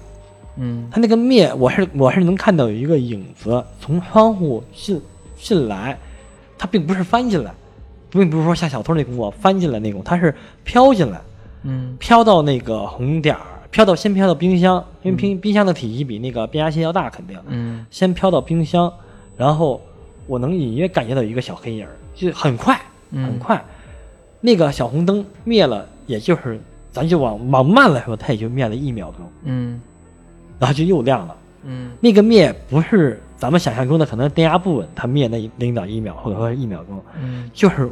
[0.59, 5.01] 嗯它那个灭，我是我是能看到有一个影子从窗户进
[5.37, 5.99] 进来，
[6.59, 7.55] 它并不是翻进来，
[8.11, 11.21] 并不是说像小偷那种我翻进来那种，它是飘进来，
[11.63, 13.43] 嗯飘到那个红点儿，
[13.77, 17.85] 飘到先飘到冰箱，因为冰冰箱的体积比那个变压器要大，肯定，嗯。
[17.91, 18.91] 先飘到冰箱，
[19.37, 19.83] 然后
[20.27, 23.27] 我能隐约感觉到有一个小黑影儿，就很快嗯。
[23.27, 23.63] 很快，
[24.41, 26.59] 那个小红灯灭了，也就是
[26.91, 29.79] 咱就往往慢了说，它也就灭了一秒钟，嗯。
[30.59, 31.37] 然后就又亮了。
[31.65, 31.91] 嗯。
[32.01, 37.51] 那个灭不是咱们想象中的，可能电压不稳，它灭那零点一秒或者说是一秒钟，嗯。
[37.53, 37.91] 就是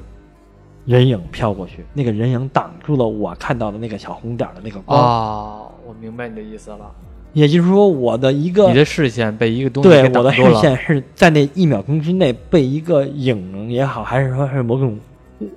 [0.85, 6.91] 人影飘过去，那个人影挡住了我看到的那个小红点的那个光，哦，我明白你的意思了，
[7.33, 14.99] 也就是说我的一个你的视线被一个东西给对我的视线是在那一秒钟之内被一个影也好，还是说是某种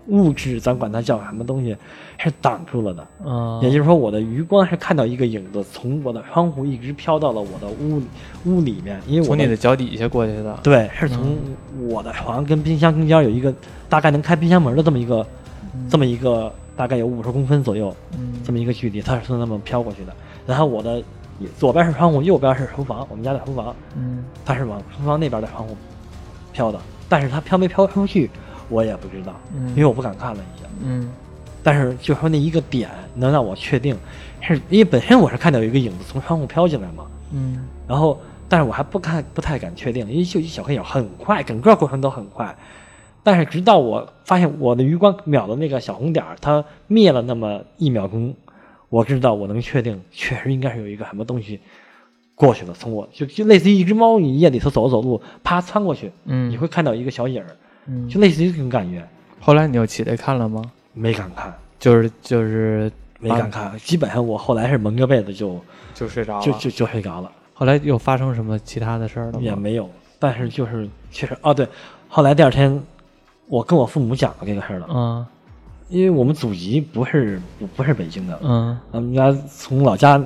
[0.08, 1.76] 物质，咱管它叫什么东西，
[2.18, 3.08] 是挡住了的。
[3.26, 8.06] 嗯，也就是说，我的余光是看到一个影子从我的窗户一直飘到了我的屋里
[8.46, 11.38] 屋里面，因为我从你的脚底下过去的，对，是从
[11.90, 13.54] 我的床跟冰箱中间有一个
[13.88, 15.26] 大概能开冰箱门的这么一个，
[15.90, 18.34] 这么一个大概有五十公分左右嗯。
[18.44, 20.14] 这么一个距离，它是从那么飘过去的。
[20.46, 21.04] 然后我的
[21.58, 24.24] 左边是窗户，右边是厨房，我们家的厨房，嗯。
[24.44, 25.78] 它是往厨房那边的窗户
[26.52, 28.30] 飘的，但是它飘没飘出去，
[28.70, 30.68] 我也不知道，嗯因为我不敢看了已经。
[30.84, 31.12] 嗯
[31.64, 33.98] 但是就说那一个点能让我确定，
[34.40, 42.56] 是因为本身我是看到有一个影子从窗户飘进来嘛，嗯然后但是我还不看不太敢确定，因为就一小黑影很快，整个过程都很快。
[43.24, 48.34] 但是直到我发现我的余光瞄的那个小红点儿，它灭了那么一秒钟，
[48.88, 51.60] 我知道我能确定，确实应该是有一个什么东西
[52.36, 57.58] 过去了，从我就就类似于一只猫，你夜里头走着走路，啪窜过去，嗯，你会看到一个小影儿，
[57.88, 59.06] 嗯，就类似于这种感觉。
[59.40, 60.62] 后来你又起来看了吗？
[60.94, 65.60] 没敢看，就是就是没敢看，基本上我后来是蒙着被子就
[65.94, 66.44] 就睡着了。
[66.44, 67.32] 就就就睡着了。
[67.54, 69.40] 后来又发生什么其他的事儿了吗？
[69.42, 71.68] 也没有，但是就是确实哦，对，
[72.08, 72.82] 后来第二天
[73.48, 75.26] 我跟我父母讲了这个事儿了，嗯
[75.90, 80.22] 因为我们祖籍不是不不是北京的，嗯，我们家从老家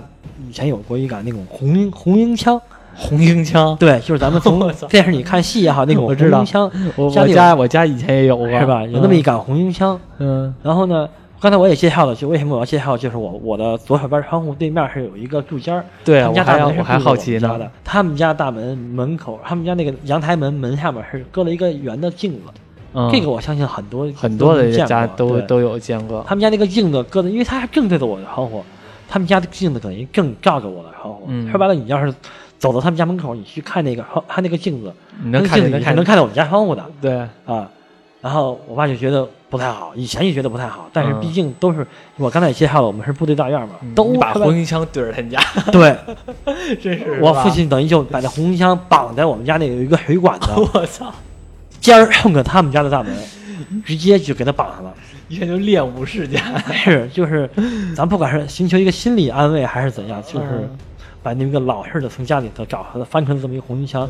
[0.48, 2.60] 以前有过一杆那种红缨红缨枪，
[2.96, 6.40] 红缨枪，对，就是咱们从 电视里看戏也好，那种红我知道。
[6.40, 8.84] 缨枪我家里我家我家以前也有过，是吧？
[8.86, 10.54] 有那么一杆红缨枪，嗯。
[10.64, 11.08] 然后呢。
[11.44, 22.52] 刚才我也介绍了，就为什么我要介绍，就是我我的左手边窗户对面是有一个柱间儿，对他们家我还大还好奇呢，他们家大门门口，他们家那个阳台门门下面是搁了一个圆的镜子，
[22.94, 26.24] 嗯，这个我相信很多很多的都见家都都有见过。
[26.28, 28.64] 他们家那个镜子搁的，因为它还正对着我的窗户，
[29.10, 31.24] 他们家的镜子等于正照着我的窗户。
[31.28, 31.50] 嗯。
[31.50, 32.14] 说白了，你要是
[32.62, 34.94] 走到他们家门口，你去看那个窗，看那个镜子，
[35.24, 36.86] 你能看见看能看到我们家窗户的。
[37.02, 37.68] 对，啊。
[38.22, 41.20] 然后我爸就觉得不太好，以前就觉得不太好，但是嗯。
[41.20, 41.84] 毕竟都是、
[42.18, 45.40] 我刚才也介绍了，我们是部队大院嘛，都把红缨枪对着他们家，
[45.74, 45.98] 对。
[46.80, 51.12] 真是我父，亲等于就把那红缨枪绑在我们家那有一个水管子 我操，
[51.80, 53.12] 尖儿冲着他们家的大门，
[53.84, 54.94] 直接就给他绑上了。
[55.28, 56.40] 一看就练武世家，
[56.72, 57.50] 是，就是，
[57.96, 60.78] 咱不管是寻求一个心理安慰还是怎样，就是嗯
[61.24, 64.10] 把那个老式的从家里头找出来，翻成这么一个红缨枪，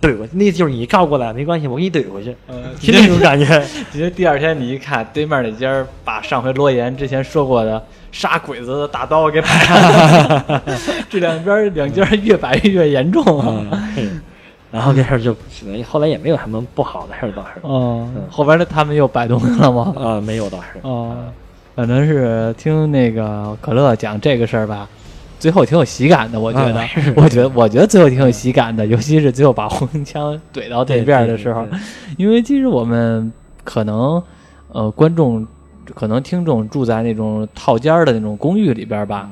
[0.00, 3.46] 怼过去，那就是你照过来没关系，我给你怼回去，嗯，就那种感觉。
[3.92, 10.62] 其实第二天你一看，对面那家把上回罗岩之前说过的杀鬼子的大刀给摆上了，
[11.08, 13.88] 这两边两家越摆越严重啊。
[14.72, 15.36] 然后这事儿就
[15.84, 19.92] 后来也没有什么不好的事儿，倒是嗯，后边的他们又摆东西了吗？
[19.96, 20.78] 啊，没有倒是。
[20.82, 21.16] 哦，
[21.74, 24.88] 反正是听那个可乐讲这个事儿吧，
[25.40, 26.78] 最后挺有喜感的，我觉得。
[26.80, 26.86] 啊，
[27.16, 31.66] 我觉得，我觉得最后挺有喜感的，尤其是最后把红缨枪怼到对面的时候。
[32.18, 33.32] 因为其实我们
[33.64, 34.22] 可能，
[34.68, 35.44] 呃，观众
[35.94, 39.28] 可能听众住在那种套间儿的那种公寓里边儿吧，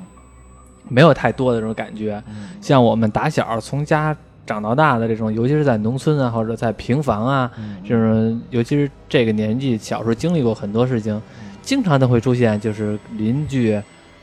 [0.88, 2.20] 没有太多的这种感觉。
[2.28, 2.48] 嗯。
[2.60, 7.76] 像我们打小从家长到大的这种，尤其是在农村啊，或者在平房啊，嗯。
[7.86, 11.20] 这种，尤其是这个年纪，小时候经历过很多事情，
[11.60, 13.78] 经常都会出现，就是邻居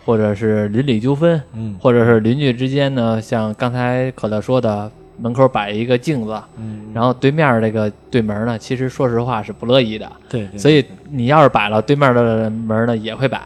[0.06, 1.76] 或者是邻里纠纷，嗯。
[1.82, 13.42] 或者是邻居之间呢，像刚才可乐说的，门口摆一个镜子，嗯，然后对面这个对门呢，其实说实话是不乐意的，对对，所以你要是摆了，对面的门呢也会摆，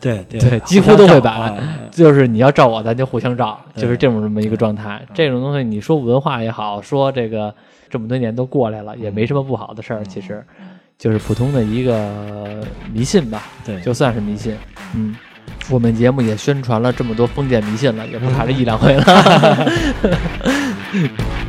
[0.00, 0.38] 对对。
[0.38, 1.30] 对几乎都会摆。
[1.30, 1.56] 啊
[1.90, 5.00] 就是你要照我，咱就互相照，就是这种这么一个状态。
[5.14, 7.54] 这种东西，你说文化也好，说这个
[7.88, 10.44] 这么多年都过来了，也没什么不好的事儿，其实
[10.98, 14.56] 就是普通的一个迷信吧，对，就算是迷信。
[14.96, 15.14] 嗯，
[15.70, 19.72] 我们节目也宣传了这么多封建迷信了，也不差这一两回了。